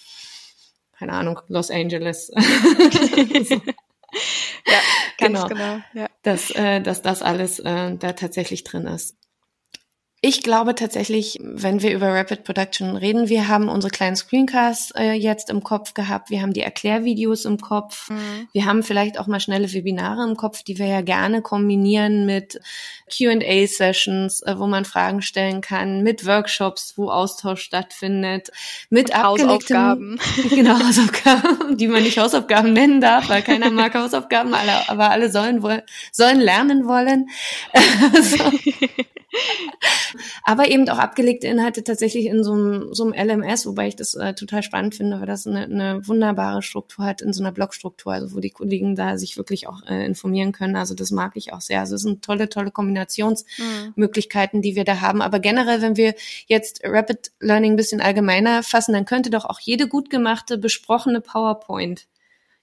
keine 0.98 1.12
Ahnung, 1.12 1.38
Los 1.48 1.70
Angeles. 1.70 2.28
so. 3.46 3.60
Ja, 4.66 4.80
ganz 5.18 5.42
genau. 5.42 5.48
genau 5.48 5.80
ja. 5.92 6.06
Dass, 6.22 6.50
äh, 6.52 6.80
dass 6.80 7.02
das 7.02 7.20
alles 7.20 7.58
äh, 7.58 7.94
da 7.96 8.12
tatsächlich 8.12 8.64
drin 8.64 8.86
ist. 8.86 9.16
Ich 10.22 10.42
glaube 10.42 10.74
tatsächlich, 10.74 11.38
wenn 11.40 11.80
wir 11.80 11.94
über 11.94 12.12
Rapid 12.12 12.44
Production 12.44 12.94
reden, 12.94 13.30
wir 13.30 13.48
haben 13.48 13.70
unsere 13.70 13.90
kleinen 13.90 14.16
Screencasts 14.16 14.90
äh, 14.94 15.12
jetzt 15.12 15.48
im 15.48 15.64
Kopf 15.64 15.94
gehabt, 15.94 16.28
wir 16.28 16.42
haben 16.42 16.52
die 16.52 16.60
Erklärvideos 16.60 17.46
im 17.46 17.58
Kopf, 17.58 18.10
mhm. 18.10 18.46
wir 18.52 18.66
haben 18.66 18.82
vielleicht 18.82 19.18
auch 19.18 19.26
mal 19.26 19.40
schnelle 19.40 19.72
Webinare 19.72 20.28
im 20.28 20.36
Kopf, 20.36 20.62
die 20.62 20.78
wir 20.78 20.84
ja 20.84 21.00
gerne 21.00 21.40
kombinieren 21.40 22.26
mit 22.26 22.60
Q&A-Sessions, 23.16 24.42
äh, 24.42 24.58
wo 24.58 24.66
man 24.66 24.84
Fragen 24.84 25.22
stellen 25.22 25.62
kann, 25.62 26.02
mit 26.02 26.26
Workshops, 26.26 26.98
wo 26.98 27.10
Austausch 27.10 27.62
stattfindet, 27.62 28.50
mit 28.90 29.14
Hausaufgaben. 29.14 30.20
Genau, 30.50 30.78
Hausaufgaben, 30.80 31.78
die 31.78 31.86
man 31.86 32.02
nicht 32.02 32.18
Hausaufgaben 32.18 32.72
nennen 32.72 33.00
darf, 33.00 33.28
weil 33.28 33.42
keiner 33.42 33.70
mag 33.70 33.94
Hausaufgaben, 33.94 34.52
alle, 34.52 34.88
aber 34.88 35.10
alle 35.10 35.30
sollen, 35.30 35.62
wollen, 35.62 35.82
sollen 36.12 36.40
lernen 36.40 36.86
wollen. 36.86 37.28
so. 38.22 38.44
Aber 40.44 40.68
eben 40.68 40.88
auch 40.88 40.98
abgelegte 40.98 41.46
Inhalte 41.46 41.84
tatsächlich 41.84 42.26
in 42.26 42.42
so 42.42 42.52
einem, 42.52 42.94
so 42.94 43.10
einem 43.10 43.42
LMS, 43.42 43.66
wobei 43.66 43.88
ich 43.88 43.96
das 43.96 44.14
äh, 44.14 44.34
total 44.34 44.62
spannend 44.62 44.94
finde, 44.94 45.20
weil 45.20 45.26
das 45.26 45.46
eine, 45.46 45.64
eine 45.64 46.06
wunderbare 46.06 46.62
Struktur 46.62 47.04
hat 47.04 47.22
in 47.22 47.32
so 47.32 47.42
einer 47.42 47.52
Blogstruktur, 47.52 48.12
also 48.12 48.34
wo 48.34 48.40
die 48.40 48.50
Kollegen 48.50 48.96
da 48.96 49.18
sich 49.18 49.36
wirklich 49.36 49.68
auch 49.68 49.82
äh, 49.88 50.04
informieren 50.04 50.52
können. 50.52 50.76
Also 50.76 50.94
das 50.94 51.10
mag 51.10 51.32
ich 51.34 51.52
auch 51.52 51.60
sehr. 51.60 51.80
Also 51.80 51.94
es 51.94 52.02
sind 52.02 52.24
tolle, 52.24 52.48
tolle 52.48 52.70
Kombinationsmöglichkeiten, 52.70 54.58
mhm. 54.58 54.62
die 54.62 54.76
wir 54.76 54.84
da 54.84 55.00
haben. 55.00 55.22
Aber 55.22 55.40
generell, 55.40 55.82
wenn 55.82 55.96
wir 55.96 56.14
jetzt 56.46 56.80
Rapid 56.84 57.32
Learning 57.40 57.72
ein 57.72 57.76
bisschen 57.76 58.00
allgemeiner 58.00 58.62
fassen, 58.62 58.92
dann 58.92 59.04
könnte 59.04 59.30
doch 59.30 59.44
auch 59.44 59.60
jede 59.60 59.88
gut 59.88 60.10
gemachte, 60.10 60.58
besprochene 60.58 61.20
PowerPoint, 61.20 62.06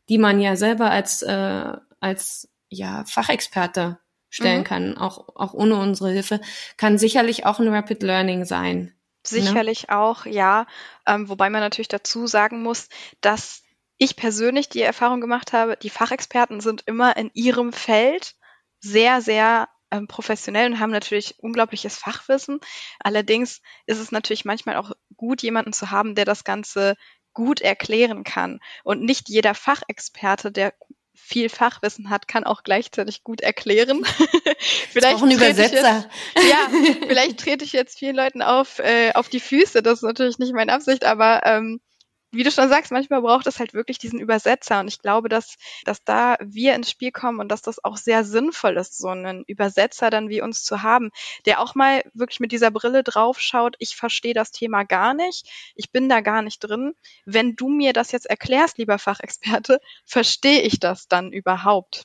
die 0.09 0.17
man 0.17 0.39
ja 0.39 0.55
selber 0.55 0.91
als, 0.91 1.21
äh, 1.21 1.73
als 1.99 2.49
ja, 2.69 3.03
Fachexperte 3.05 3.97
stellen 4.37 4.59
mhm. 4.59 4.65
kann, 4.65 4.97
auch, 4.97 5.35
auch 5.35 5.53
ohne 5.53 5.75
unsere 5.75 6.11
Hilfe, 6.11 6.39
kann 6.77 6.97
sicherlich 6.97 7.45
auch 7.45 7.59
ein 7.59 7.67
Rapid 7.67 8.03
Learning 8.03 8.45
sein. 8.45 8.79
Ne? 8.79 8.93
Sicherlich 9.25 9.87
ne? 9.87 9.97
auch, 9.97 10.25
ja. 10.25 10.67
Ähm, 11.05 11.27
wobei 11.27 11.49
man 11.49 11.61
natürlich 11.61 11.89
dazu 11.89 12.27
sagen 12.27 12.61
muss, 12.63 12.87
dass 13.21 13.63
ich 13.97 14.15
persönlich 14.15 14.69
die 14.69 14.81
Erfahrung 14.81 15.21
gemacht 15.21 15.53
habe, 15.53 15.75
die 15.75 15.89
Fachexperten 15.89 16.61
sind 16.61 16.83
immer 16.85 17.17
in 17.17 17.31
ihrem 17.33 17.73
Feld 17.73 18.35
sehr, 18.79 19.21
sehr 19.21 19.67
ähm, 19.89 20.07
professionell 20.07 20.71
und 20.71 20.79
haben 20.79 20.91
natürlich 20.91 21.39
unglaubliches 21.39 21.97
Fachwissen. 21.97 22.59
Allerdings 22.99 23.61
ist 23.87 23.99
es 23.99 24.11
natürlich 24.11 24.45
manchmal 24.45 24.75
auch 24.75 24.91
gut, 25.15 25.41
jemanden 25.41 25.73
zu 25.73 25.89
haben, 25.89 26.13
der 26.13 26.25
das 26.25 26.43
Ganze 26.43 26.95
gut 27.33 27.61
erklären 27.61 28.23
kann. 28.23 28.59
Und 28.83 29.01
nicht 29.01 29.29
jeder 29.29 29.53
Fachexperte, 29.53 30.51
der 30.51 30.73
viel 31.17 31.49
Fachwissen 31.49 32.09
hat, 32.09 32.27
kann 32.27 32.43
auch 32.43 32.63
gleichzeitig 32.63 33.23
gut 33.23 33.41
erklären. 33.41 34.05
vielleicht 34.91 35.17
auch 35.17 35.23
ein 35.23 35.31
Übersetzer. 35.31 36.09
Jetzt, 36.35 36.49
ja, 36.49 36.69
vielleicht 37.07 37.39
trete 37.39 37.65
ich 37.65 37.73
jetzt 37.73 37.97
vielen 37.97 38.15
Leuten 38.15 38.41
auf, 38.41 38.79
äh, 38.79 39.11
auf 39.13 39.27
die 39.27 39.39
Füße. 39.39 39.81
Das 39.81 39.95
ist 39.99 40.03
natürlich 40.03 40.39
nicht 40.39 40.53
meine 40.53 40.71
Absicht, 40.71 41.03
aber 41.03 41.41
ähm, 41.43 41.81
wie 42.31 42.43
du 42.43 42.51
schon 42.51 42.69
sagst, 42.69 42.91
manchmal 42.91 43.21
braucht 43.21 43.47
es 43.47 43.59
halt 43.59 43.73
wirklich 43.73 43.99
diesen 43.99 44.19
Übersetzer. 44.19 44.79
Und 44.79 44.87
ich 44.87 44.99
glaube, 44.99 45.29
dass, 45.29 45.55
dass 45.85 46.03
da 46.03 46.37
wir 46.41 46.75
ins 46.75 46.91
Spiel 46.91 47.11
kommen 47.11 47.39
und 47.39 47.49
dass 47.49 47.61
das 47.61 47.83
auch 47.83 47.97
sehr 47.97 48.23
sinnvoll 48.23 48.77
ist, 48.77 48.97
so 48.97 49.07
einen 49.07 49.43
Übersetzer 49.47 50.09
dann 50.09 50.29
wie 50.29 50.41
uns 50.41 50.63
zu 50.63 50.83
haben, 50.83 51.11
der 51.45 51.61
auch 51.61 51.75
mal 51.75 52.03
wirklich 52.13 52.39
mit 52.39 52.51
dieser 52.51 52.71
Brille 52.71 53.03
draufschaut, 53.03 53.75
ich 53.79 53.95
verstehe 53.95 54.33
das 54.33 54.51
Thema 54.51 54.83
gar 54.83 55.13
nicht, 55.13 55.47
ich 55.75 55.91
bin 55.91 56.09
da 56.09 56.21
gar 56.21 56.41
nicht 56.41 56.59
drin. 56.59 56.93
Wenn 57.25 57.55
du 57.55 57.69
mir 57.69 57.93
das 57.93 58.11
jetzt 58.11 58.25
erklärst, 58.25 58.77
lieber 58.77 58.99
Fachexperte, 58.99 59.79
verstehe 60.05 60.61
ich 60.61 60.79
das 60.79 61.07
dann 61.07 61.31
überhaupt? 61.31 62.03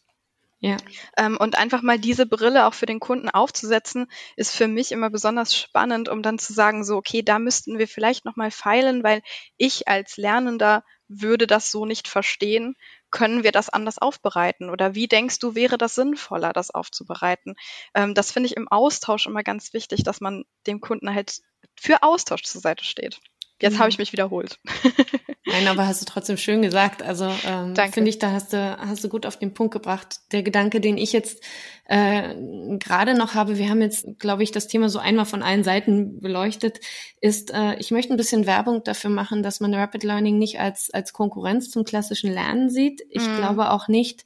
Ja. 0.64 0.76
Ähm, 1.16 1.36
und 1.38 1.58
einfach 1.58 1.82
mal 1.82 1.98
diese 1.98 2.24
Brille 2.24 2.66
auch 2.66 2.74
für 2.74 2.86
den 2.86 3.00
Kunden 3.00 3.28
aufzusetzen, 3.28 4.06
ist 4.36 4.54
für 4.54 4.68
mich 4.68 4.92
immer 4.92 5.10
besonders 5.10 5.56
spannend, 5.56 6.08
um 6.08 6.22
dann 6.22 6.38
zu 6.38 6.52
sagen, 6.52 6.84
so, 6.84 6.96
okay, 6.96 7.22
da 7.22 7.40
müssten 7.40 7.78
wir 7.78 7.88
vielleicht 7.88 8.24
nochmal 8.24 8.52
feilen, 8.52 9.02
weil 9.02 9.22
ich 9.56 9.88
als 9.88 10.16
Lernender 10.16 10.84
würde 11.08 11.48
das 11.48 11.72
so 11.72 11.84
nicht 11.84 12.06
verstehen. 12.06 12.76
Können 13.10 13.42
wir 13.42 13.50
das 13.50 13.70
anders 13.70 13.98
aufbereiten? 13.98 14.70
Oder 14.70 14.94
wie 14.94 15.08
denkst 15.08 15.40
du, 15.40 15.56
wäre 15.56 15.78
das 15.78 15.96
sinnvoller, 15.96 16.52
das 16.52 16.70
aufzubereiten? 16.70 17.56
Ähm, 17.92 18.14
das 18.14 18.30
finde 18.30 18.46
ich 18.46 18.56
im 18.56 18.68
Austausch 18.68 19.26
immer 19.26 19.42
ganz 19.42 19.72
wichtig, 19.74 20.04
dass 20.04 20.20
man 20.20 20.44
dem 20.68 20.80
Kunden 20.80 21.12
halt 21.12 21.40
für 21.76 22.04
Austausch 22.04 22.44
zur 22.44 22.60
Seite 22.60 22.84
steht. 22.84 23.20
Jetzt 23.62 23.78
habe 23.78 23.88
ich 23.88 23.96
mhm. 23.96 24.02
mich 24.02 24.12
wiederholt. 24.12 24.58
Nein, 25.46 25.68
aber 25.68 25.86
hast 25.86 26.02
du 26.02 26.06
trotzdem 26.06 26.36
schön 26.36 26.62
gesagt. 26.62 27.02
Also 27.02 27.30
ähm, 27.46 27.74
finde 27.92 28.10
ich, 28.10 28.18
da 28.18 28.32
hast 28.32 28.52
du, 28.52 28.76
hast 28.78 29.04
du 29.04 29.08
gut 29.08 29.24
auf 29.24 29.38
den 29.38 29.54
Punkt 29.54 29.72
gebracht. 29.72 30.16
Der 30.32 30.42
Gedanke, 30.42 30.80
den 30.80 30.98
ich 30.98 31.12
jetzt 31.12 31.44
äh, 31.86 32.34
gerade 32.78 33.14
noch 33.14 33.34
habe, 33.34 33.58
wir 33.58 33.68
haben 33.68 33.80
jetzt, 33.80 34.06
glaube 34.18 34.42
ich, 34.42 34.50
das 34.50 34.66
Thema 34.66 34.88
so 34.88 34.98
einmal 34.98 35.26
von 35.26 35.42
allen 35.42 35.64
Seiten 35.64 36.20
beleuchtet, 36.20 36.80
ist, 37.20 37.52
äh, 37.52 37.76
ich 37.76 37.90
möchte 37.90 38.12
ein 38.12 38.16
bisschen 38.16 38.46
Werbung 38.46 38.82
dafür 38.82 39.10
machen, 39.10 39.42
dass 39.42 39.60
man 39.60 39.74
Rapid 39.74 40.02
Learning 40.02 40.38
nicht 40.38 40.58
als, 40.58 40.90
als 40.92 41.12
Konkurrenz 41.12 41.70
zum 41.70 41.84
klassischen 41.84 42.32
Lernen 42.32 42.70
sieht. 42.70 43.02
Ich 43.10 43.26
mm. 43.26 43.36
glaube 43.36 43.70
auch 43.70 43.88
nicht, 43.88 44.24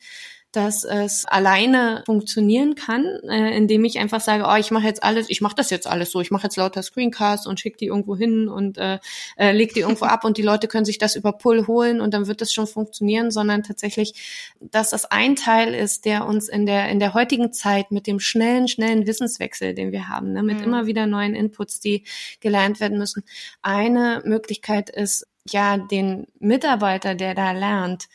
dass 0.53 0.85
es 0.85 1.27
alleine 1.27 2.03
funktionieren 2.07 2.75
kann, 2.75 3.05
äh, 3.29 3.57
indem 3.57 3.85
ich 3.85 3.99
einfach 3.99 4.21
sage, 4.21 4.45
oh, 4.49 4.55
ich 4.57 4.71
mache 4.71 4.87
jetzt 4.87 5.03
alles, 5.03 5.29
ich 5.29 5.41
mache 5.41 5.55
das 5.55 5.71
jetzt 5.71 5.87
alles 5.87 6.11
so, 6.11 6.21
ich 6.21 6.31
mache 6.31 6.45
jetzt 6.45 6.57
lauter 6.57 6.83
Screencasts 6.83 7.47
und 7.47 7.61
schicke 7.61 7.77
die 7.77 7.87
irgendwo 7.87 8.17
hin 8.17 8.49
und 8.49 8.79
äh, 8.79 8.99
äh, 9.37 9.53
leg 9.53 9.75
die 9.75 9.81
irgendwo 9.81 10.07
ab 10.07 10.25
und 10.25 10.39
die 10.39 10.43
Leute 10.43 10.67
können 10.67 10.85
sich 10.85 10.99
das 10.99 11.15
über 11.15 11.33
Pull 11.33 11.67
holen 11.67 12.01
und 12.01 12.15
dann 12.15 12.27
wird 12.27 12.41
das 12.41 12.53
schon 12.53 12.67
funktionieren, 12.67 13.31
sondern 13.31 13.63
tatsächlich, 13.63 14.55
dass 14.61 14.91
das 14.91 15.05
ein 15.05 15.37
Teil 15.37 15.75
ist, 15.75 16.05
der 16.05 16.27
uns 16.27 16.49
in 16.49 16.65
der 16.65 16.89
in 16.89 17.01
der 17.01 17.13
heutigen 17.13 17.53
Zeit 17.53 17.91
mit 17.91 18.07
dem 18.07 18.19
schnellen 18.19 18.69
schnellen 18.69 19.07
Wissenswechsel, 19.07 19.75
den 19.75 19.93
wir 19.93 20.09
haben, 20.09 20.33
ne, 20.33 20.43
mit 20.43 20.59
mhm. 20.59 20.65
immer 20.65 20.87
wieder 20.87 21.07
neuen 21.07 21.35
Inputs, 21.35 21.81
die 21.81 22.05
gelernt 22.41 22.81
werden 22.81 22.99
müssen, 22.99 23.25
eine 23.63 24.23
Möglichkeit 24.25 24.91
ist, 24.91 25.27
ja, 25.51 25.77
den 25.77 26.27
Mitarbeiter, 26.39 27.15
der 27.15 27.35
da 27.35 27.53
lernt, 27.53 28.09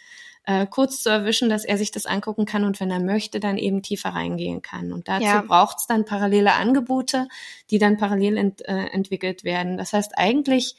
äh, 0.45 0.65
kurz 0.65 1.01
zu 1.01 1.09
erwischen, 1.09 1.49
dass 1.49 1.65
er 1.65 1.77
sich 1.77 1.91
das 1.91 2.05
angucken 2.05 2.45
kann 2.45 2.63
und 2.63 2.79
wenn 2.79 2.91
er 2.91 2.99
möchte, 2.99 3.39
dann 3.39 3.57
eben 3.57 3.81
tiefer 3.81 4.09
reingehen 4.09 4.61
kann. 4.61 4.91
Und 4.91 5.07
dazu 5.07 5.25
ja. 5.25 5.41
braucht 5.41 5.79
es 5.79 5.87
dann 5.87 6.05
parallele 6.05 6.53
Angebote, 6.53 7.27
die 7.69 7.77
dann 7.77 7.97
parallel 7.97 8.37
ent, 8.37 8.67
äh, 8.67 8.87
entwickelt 8.87 9.43
werden. 9.43 9.77
Das 9.77 9.93
heißt, 9.93 10.17
eigentlich 10.17 10.75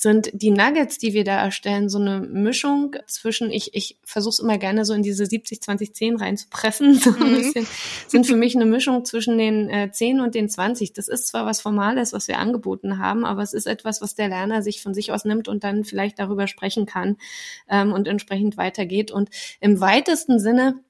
sind 0.00 0.30
die 0.32 0.50
Nuggets, 0.50 0.96
die 0.96 1.12
wir 1.12 1.24
da 1.24 1.44
erstellen, 1.44 1.90
so 1.90 1.98
eine 1.98 2.20
Mischung 2.20 2.96
zwischen, 3.06 3.50
ich, 3.50 3.74
ich 3.74 3.98
versuche 4.02 4.32
es 4.32 4.38
immer 4.38 4.56
gerne 4.56 4.86
so 4.86 4.94
in 4.94 5.02
diese 5.02 5.24
70-20-10 5.24 6.18
reinzupressen, 6.18 6.94
so 6.98 7.10
ein 7.10 7.32
mhm. 7.32 7.36
bisschen, 7.36 7.66
sind 8.08 8.26
für 8.26 8.36
mich 8.36 8.56
eine 8.56 8.64
Mischung 8.64 9.04
zwischen 9.04 9.36
den 9.36 9.68
äh, 9.68 9.92
10 9.92 10.20
und 10.20 10.34
den 10.34 10.48
20. 10.48 10.94
Das 10.94 11.06
ist 11.06 11.28
zwar 11.28 11.44
was 11.44 11.60
Formales, 11.60 12.14
was 12.14 12.28
wir 12.28 12.38
angeboten 12.38 12.96
haben, 12.96 13.26
aber 13.26 13.42
es 13.42 13.52
ist 13.52 13.66
etwas, 13.66 14.00
was 14.00 14.14
der 14.14 14.30
Lerner 14.30 14.62
sich 14.62 14.82
von 14.82 14.94
sich 14.94 15.12
aus 15.12 15.26
nimmt 15.26 15.48
und 15.48 15.64
dann 15.64 15.84
vielleicht 15.84 16.18
darüber 16.18 16.46
sprechen 16.46 16.86
kann 16.86 17.18
ähm, 17.68 17.92
und 17.92 18.08
entsprechend 18.08 18.56
weitergeht. 18.56 19.10
Und 19.10 19.28
im 19.60 19.82
weitesten 19.82 20.38
Sinne 20.38 20.80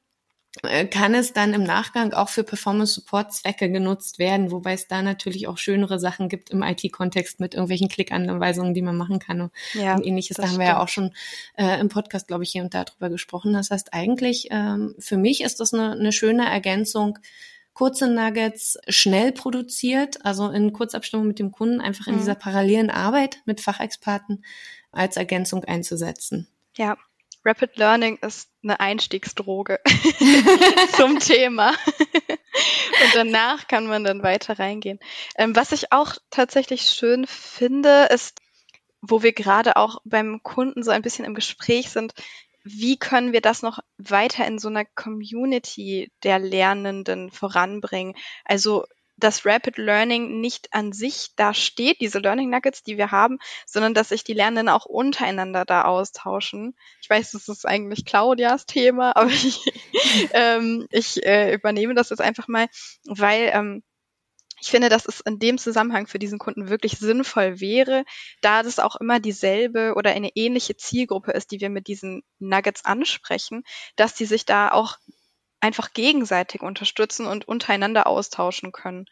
kann 0.90 1.14
es 1.14 1.32
dann 1.32 1.54
im 1.54 1.62
Nachgang 1.62 2.12
auch 2.12 2.28
für 2.28 2.42
Performance-Support-Zwecke 2.42 3.70
genutzt 3.70 4.18
werden, 4.18 4.50
wobei 4.50 4.72
es 4.72 4.88
da 4.88 5.00
natürlich 5.00 5.46
auch 5.46 5.58
schönere 5.58 6.00
Sachen 6.00 6.28
gibt 6.28 6.50
im 6.50 6.62
IT-Kontext 6.62 7.38
mit 7.38 7.54
irgendwelchen 7.54 7.88
Klickanweisungen, 7.88 8.74
die 8.74 8.82
man 8.82 8.96
machen 8.96 9.20
kann 9.20 9.50
ja, 9.74 9.94
und 9.94 10.04
ähnliches. 10.04 10.38
Da 10.38 10.48
haben 10.48 10.58
wir 10.58 10.66
ja 10.66 10.82
auch 10.82 10.88
schon 10.88 11.12
äh, 11.56 11.78
im 11.80 11.88
Podcast, 11.88 12.26
glaube 12.26 12.42
ich, 12.42 12.50
hier 12.50 12.64
und 12.64 12.74
da 12.74 12.84
drüber 12.84 13.10
gesprochen. 13.10 13.52
Das 13.52 13.70
heißt, 13.70 13.94
eigentlich 13.94 14.48
ähm, 14.50 14.96
für 14.98 15.16
mich 15.16 15.42
ist 15.42 15.60
das 15.60 15.72
eine, 15.72 15.92
eine 15.92 16.10
schöne 16.10 16.50
Ergänzung, 16.50 17.18
kurze 17.72 18.08
Nuggets 18.08 18.76
schnell 18.88 19.30
produziert, 19.30 20.24
also 20.24 20.50
in 20.50 20.72
Kurzabstimmung 20.72 21.28
mit 21.28 21.38
dem 21.38 21.52
Kunden, 21.52 21.80
einfach 21.80 22.08
in 22.08 22.14
mhm. 22.14 22.18
dieser 22.18 22.34
parallelen 22.34 22.90
Arbeit 22.90 23.40
mit 23.44 23.60
Fachexperten 23.60 24.44
als 24.90 25.16
Ergänzung 25.16 25.64
einzusetzen. 25.64 26.48
Ja, 26.76 26.96
Rapid 27.44 27.76
Learning 27.76 28.18
ist 28.18 28.50
eine 28.62 28.80
Einstiegsdroge 28.80 29.80
zum 30.96 31.18
Thema. 31.18 31.70
Und 31.70 33.14
danach 33.14 33.68
kann 33.68 33.86
man 33.86 34.04
dann 34.04 34.22
weiter 34.22 34.58
reingehen. 34.58 34.98
Ähm, 35.36 35.56
was 35.56 35.72
ich 35.72 35.92
auch 35.92 36.14
tatsächlich 36.30 36.82
schön 36.82 37.26
finde, 37.26 38.08
ist, 38.10 38.40
wo 39.00 39.22
wir 39.22 39.32
gerade 39.32 39.76
auch 39.76 39.98
beim 40.04 40.42
Kunden 40.42 40.82
so 40.82 40.90
ein 40.90 41.02
bisschen 41.02 41.24
im 41.24 41.34
Gespräch 41.34 41.90
sind, 41.90 42.12
wie 42.62 42.98
können 42.98 43.32
wir 43.32 43.40
das 43.40 43.62
noch 43.62 43.78
weiter 43.96 44.46
in 44.46 44.58
so 44.58 44.68
einer 44.68 44.84
Community 44.84 46.12
der 46.22 46.38
Lernenden 46.38 47.30
voranbringen? 47.30 48.14
Also 48.44 48.84
dass 49.20 49.46
Rapid 49.46 49.76
Learning 49.78 50.40
nicht 50.40 50.72
an 50.72 50.92
sich 50.92 51.30
da 51.36 51.54
steht, 51.54 52.00
diese 52.00 52.18
Learning 52.18 52.50
Nuggets, 52.50 52.82
die 52.82 52.96
wir 52.96 53.10
haben, 53.10 53.38
sondern 53.66 53.94
dass 53.94 54.08
sich 54.08 54.24
die 54.24 54.32
Lernenden 54.32 54.68
auch 54.68 54.86
untereinander 54.86 55.64
da 55.64 55.82
austauschen. 55.82 56.74
Ich 57.02 57.10
weiß, 57.10 57.32
das 57.32 57.48
ist 57.48 57.66
eigentlich 57.66 58.04
Claudias 58.04 58.66
Thema, 58.66 59.12
aber 59.16 59.30
ich, 59.30 59.60
ähm, 60.32 60.86
ich 60.90 61.24
äh, 61.24 61.54
übernehme 61.54 61.94
das 61.94 62.10
jetzt 62.10 62.20
einfach 62.20 62.48
mal, 62.48 62.66
weil 63.06 63.50
ähm, 63.52 63.82
ich 64.60 64.68
finde, 64.68 64.90
dass 64.90 65.06
es 65.06 65.20
in 65.20 65.38
dem 65.38 65.58
Zusammenhang 65.58 66.06
für 66.06 66.18
diesen 66.18 66.38
Kunden 66.38 66.68
wirklich 66.68 66.98
sinnvoll 66.98 67.60
wäre, 67.60 68.04
da 68.42 68.62
das 68.62 68.78
auch 68.78 68.96
immer 68.96 69.18
dieselbe 69.18 69.94
oder 69.96 70.10
eine 70.10 70.30
ähnliche 70.34 70.76
Zielgruppe 70.76 71.32
ist, 71.32 71.50
die 71.50 71.60
wir 71.60 71.70
mit 71.70 71.86
diesen 71.86 72.22
Nuggets 72.38 72.84
ansprechen, 72.84 73.62
dass 73.96 74.14
die 74.14 74.26
sich 74.26 74.44
da 74.44 74.70
auch 74.70 74.98
einfach 75.60 75.92
gegenseitig 75.92 76.62
unterstützen 76.62 77.26
und 77.26 77.46
untereinander 77.46 78.06
austauschen 78.06 78.72
können 78.72 79.06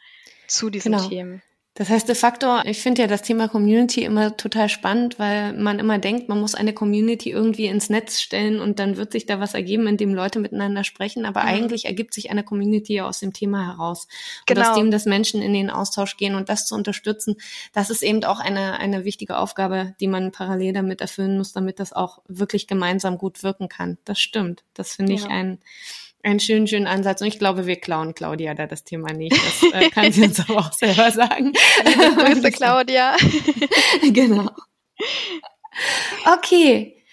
zu 0.47 0.71
diesen 0.71 0.93
genau. 0.93 1.09
Themen. 1.09 1.43
Das 1.79 1.91
heißt 1.91 2.09
de 2.09 2.17
facto, 2.17 2.59
ich 2.65 2.83
finde 2.83 3.03
ja 3.03 3.07
das 3.07 3.23
Thema 3.23 3.47
Community 3.47 4.03
immer 4.03 4.37
total 4.37 4.69
spannend, 4.69 5.21
weil 5.21 5.53
man 5.53 5.79
immer 5.79 5.99
denkt, 5.99 6.29
man 6.29 6.41
muss 6.41 6.57
eine 6.57 6.73
Community 6.73 7.31
irgendwie 7.31 7.67
ins 7.67 7.89
Netz 7.89 8.21
stellen 8.21 8.59
und 8.59 8.81
dann 8.81 8.97
wird 8.97 9.13
sich 9.13 9.27
da 9.27 9.39
was 9.39 9.55
ergeben, 9.55 9.87
in 9.87 9.97
dem 9.97 10.13
Leute 10.13 10.41
miteinander 10.41 10.83
sprechen. 10.83 11.25
Aber 11.25 11.43
mhm. 11.43 11.49
eigentlich 11.51 11.85
ergibt 11.85 12.15
sich 12.15 12.33
eine 12.33 12.43
Community 12.43 13.01
aus 13.01 13.21
dem 13.21 13.33
Thema 13.33 13.65
heraus. 13.65 14.09
Genau. 14.47 14.61
Und 14.61 14.67
aus 14.67 14.77
dem, 14.77 14.91
dass 14.91 15.05
Menschen 15.05 15.41
in 15.41 15.53
den 15.53 15.71
Austausch 15.71 16.17
gehen 16.17 16.35
und 16.35 16.49
das 16.49 16.67
zu 16.67 16.75
unterstützen, 16.75 17.37
das 17.73 17.91
ist 17.91 18.03
eben 18.03 18.25
auch 18.25 18.41
eine, 18.41 18.81
eine 18.81 19.05
wichtige 19.05 19.37
Aufgabe, 19.37 19.95
die 20.01 20.09
man 20.09 20.33
parallel 20.33 20.73
damit 20.73 21.01
erfüllen 21.01 21.39
muss, 21.39 21.53
damit 21.53 21.79
das 21.79 21.93
auch 21.93 22.19
wirklich 22.27 22.67
gemeinsam 22.67 23.19
gut 23.19 23.45
wirken 23.45 23.69
kann. 23.69 23.99
Das 24.05 24.19
stimmt. 24.19 24.65
Das 24.75 24.97
finde 24.97 25.13
ich 25.13 25.27
ein 25.27 25.61
einen 26.31 26.41
schönen, 26.41 26.67
schönen 26.67 26.87
Ansatz. 26.87 27.21
Und 27.21 27.29
ich 27.29 27.39
glaube, 27.39 27.67
wir 27.67 27.77
klauen 27.77 28.15
Claudia 28.15 28.55
da 28.55 28.67
das 28.67 28.85
Thema 28.85 29.13
nicht. 29.13 29.37
Das 29.37 29.73
äh, 29.73 29.91
kann 29.91 30.13
sie 30.13 30.25
uns 30.25 30.41
aber 30.41 30.59
auch 30.59 30.73
selber 30.73 31.11
sagen. 31.11 31.53
Liebe 31.85 32.15
Grüße, 32.35 32.51
Claudia. 32.51 33.17
genau. 34.13 34.51
Okay. 36.25 37.05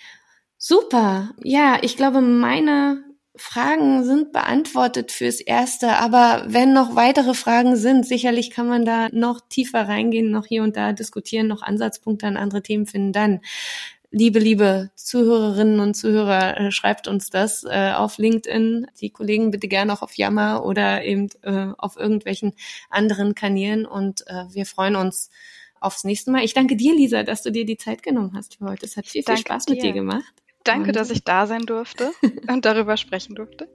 Super. 0.57 1.31
Ja, 1.43 1.77
ich 1.81 1.97
glaube, 1.97 2.21
meine 2.21 3.03
Fragen 3.37 4.03
sind 4.03 4.31
beantwortet 4.31 5.11
fürs 5.11 5.41
Erste, 5.41 5.97
aber 5.97 6.45
wenn 6.47 6.73
noch 6.73 6.95
weitere 6.95 7.33
Fragen 7.33 7.75
sind, 7.75 8.05
sicherlich 8.05 8.49
kann 8.49 8.67
man 8.67 8.85
da 8.85 9.09
noch 9.11 9.41
tiefer 9.49 9.87
reingehen, 9.87 10.31
noch 10.31 10.45
hier 10.45 10.63
und 10.63 10.77
da 10.77 10.93
diskutieren, 10.93 11.47
noch 11.47 11.61
Ansatzpunkte 11.61 12.27
an 12.27 12.37
andere 12.37 12.63
Themen 12.63 12.85
finden, 12.85 13.11
dann 13.11 13.41
liebe, 14.11 14.39
liebe 14.39 14.91
Zuhörerinnen 14.95 15.79
und 15.79 15.95
Zuhörer, 15.95 16.57
äh, 16.59 16.71
schreibt 16.71 17.07
uns 17.07 17.29
das 17.29 17.63
äh, 17.63 17.93
auf 17.95 18.17
LinkedIn. 18.17 18.87
Die 19.01 19.09
Kollegen 19.09 19.51
bitte 19.51 19.67
gerne 19.67 19.93
auch 19.93 20.01
auf 20.01 20.15
Yammer 20.15 20.65
oder 20.65 21.03
eben 21.03 21.29
äh, 21.43 21.67
auf 21.77 21.97
irgendwelchen 21.97 22.53
anderen 22.89 23.35
Kanälen 23.35 23.85
und 23.85 24.27
äh, 24.27 24.45
wir 24.51 24.65
freuen 24.65 24.95
uns 24.95 25.29
aufs 25.79 26.03
nächste 26.03 26.31
Mal. 26.31 26.43
Ich 26.43 26.53
danke 26.53 26.75
dir, 26.75 26.95
Lisa, 26.95 27.23
dass 27.23 27.43
du 27.43 27.51
dir 27.51 27.65
die 27.65 27.77
Zeit 27.77 28.03
genommen 28.03 28.31
hast 28.35 28.57
für 28.57 28.65
heute. 28.65 28.85
Es 28.85 28.97
hat 28.97 29.05
viel, 29.05 29.23
viel 29.23 29.37
Spaß 29.37 29.65
dir. 29.65 29.73
mit 29.73 29.83
dir 29.83 29.93
gemacht. 29.93 30.33
Danke, 30.65 30.87
und 30.87 30.95
dass 30.95 31.11
ich 31.11 31.23
da 31.23 31.45
sein 31.45 31.61
durfte 31.61 32.11
und 32.47 32.65
darüber 32.65 32.97
sprechen 32.97 33.35
durfte. 33.35 33.69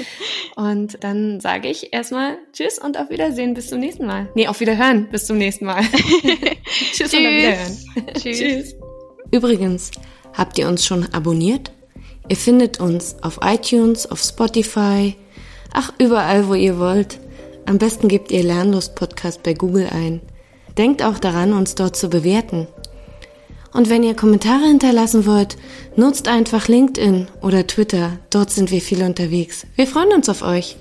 und 0.56 1.02
dann 1.04 1.40
sage 1.40 1.68
ich 1.68 1.92
erstmal 1.92 2.36
Tschüss 2.52 2.78
und 2.78 2.98
auf 2.98 3.10
Wiedersehen. 3.10 3.54
Bis 3.54 3.68
zum 3.68 3.78
nächsten 3.78 4.06
Mal. 4.06 4.28
Nee, 4.34 4.48
auf 4.48 4.58
Wiederhören. 4.58 5.08
Bis 5.08 5.26
zum 5.26 5.38
nächsten 5.38 5.66
Mal. 5.66 5.82
Tschüss, 5.82 6.30
Tschüss 6.92 7.14
und 7.14 7.26
auf 7.26 7.32
Wiederhören. 7.32 7.78
Tschüss. 8.14 8.38
Tschüss. 8.38 8.76
Übrigens, 9.32 9.90
habt 10.34 10.58
ihr 10.58 10.68
uns 10.68 10.84
schon 10.84 11.12
abonniert? 11.12 11.72
Ihr 12.28 12.36
findet 12.36 12.78
uns 12.80 13.16
auf 13.22 13.40
iTunes, 13.42 14.08
auf 14.08 14.20
Spotify, 14.20 15.16
ach 15.72 15.90
überall, 15.98 16.48
wo 16.48 16.54
ihr 16.54 16.78
wollt. 16.78 17.18
Am 17.64 17.78
besten 17.78 18.08
gebt 18.08 18.30
ihr 18.30 18.44
Lernlust 18.44 18.94
Podcast 18.94 19.42
bei 19.42 19.54
Google 19.54 19.88
ein. 19.90 20.20
Denkt 20.76 21.02
auch 21.02 21.18
daran, 21.18 21.54
uns 21.54 21.74
dort 21.74 21.96
zu 21.96 22.08
bewerten. 22.08 22.68
Und 23.72 23.88
wenn 23.88 24.02
ihr 24.02 24.14
Kommentare 24.14 24.66
hinterlassen 24.66 25.24
wollt, 25.24 25.56
nutzt 25.96 26.28
einfach 26.28 26.68
LinkedIn 26.68 27.28
oder 27.40 27.66
Twitter. 27.66 28.18
Dort 28.28 28.50
sind 28.50 28.70
wir 28.70 28.82
viel 28.82 29.02
unterwegs. 29.02 29.66
Wir 29.76 29.86
freuen 29.86 30.12
uns 30.12 30.28
auf 30.28 30.42
euch. 30.42 30.76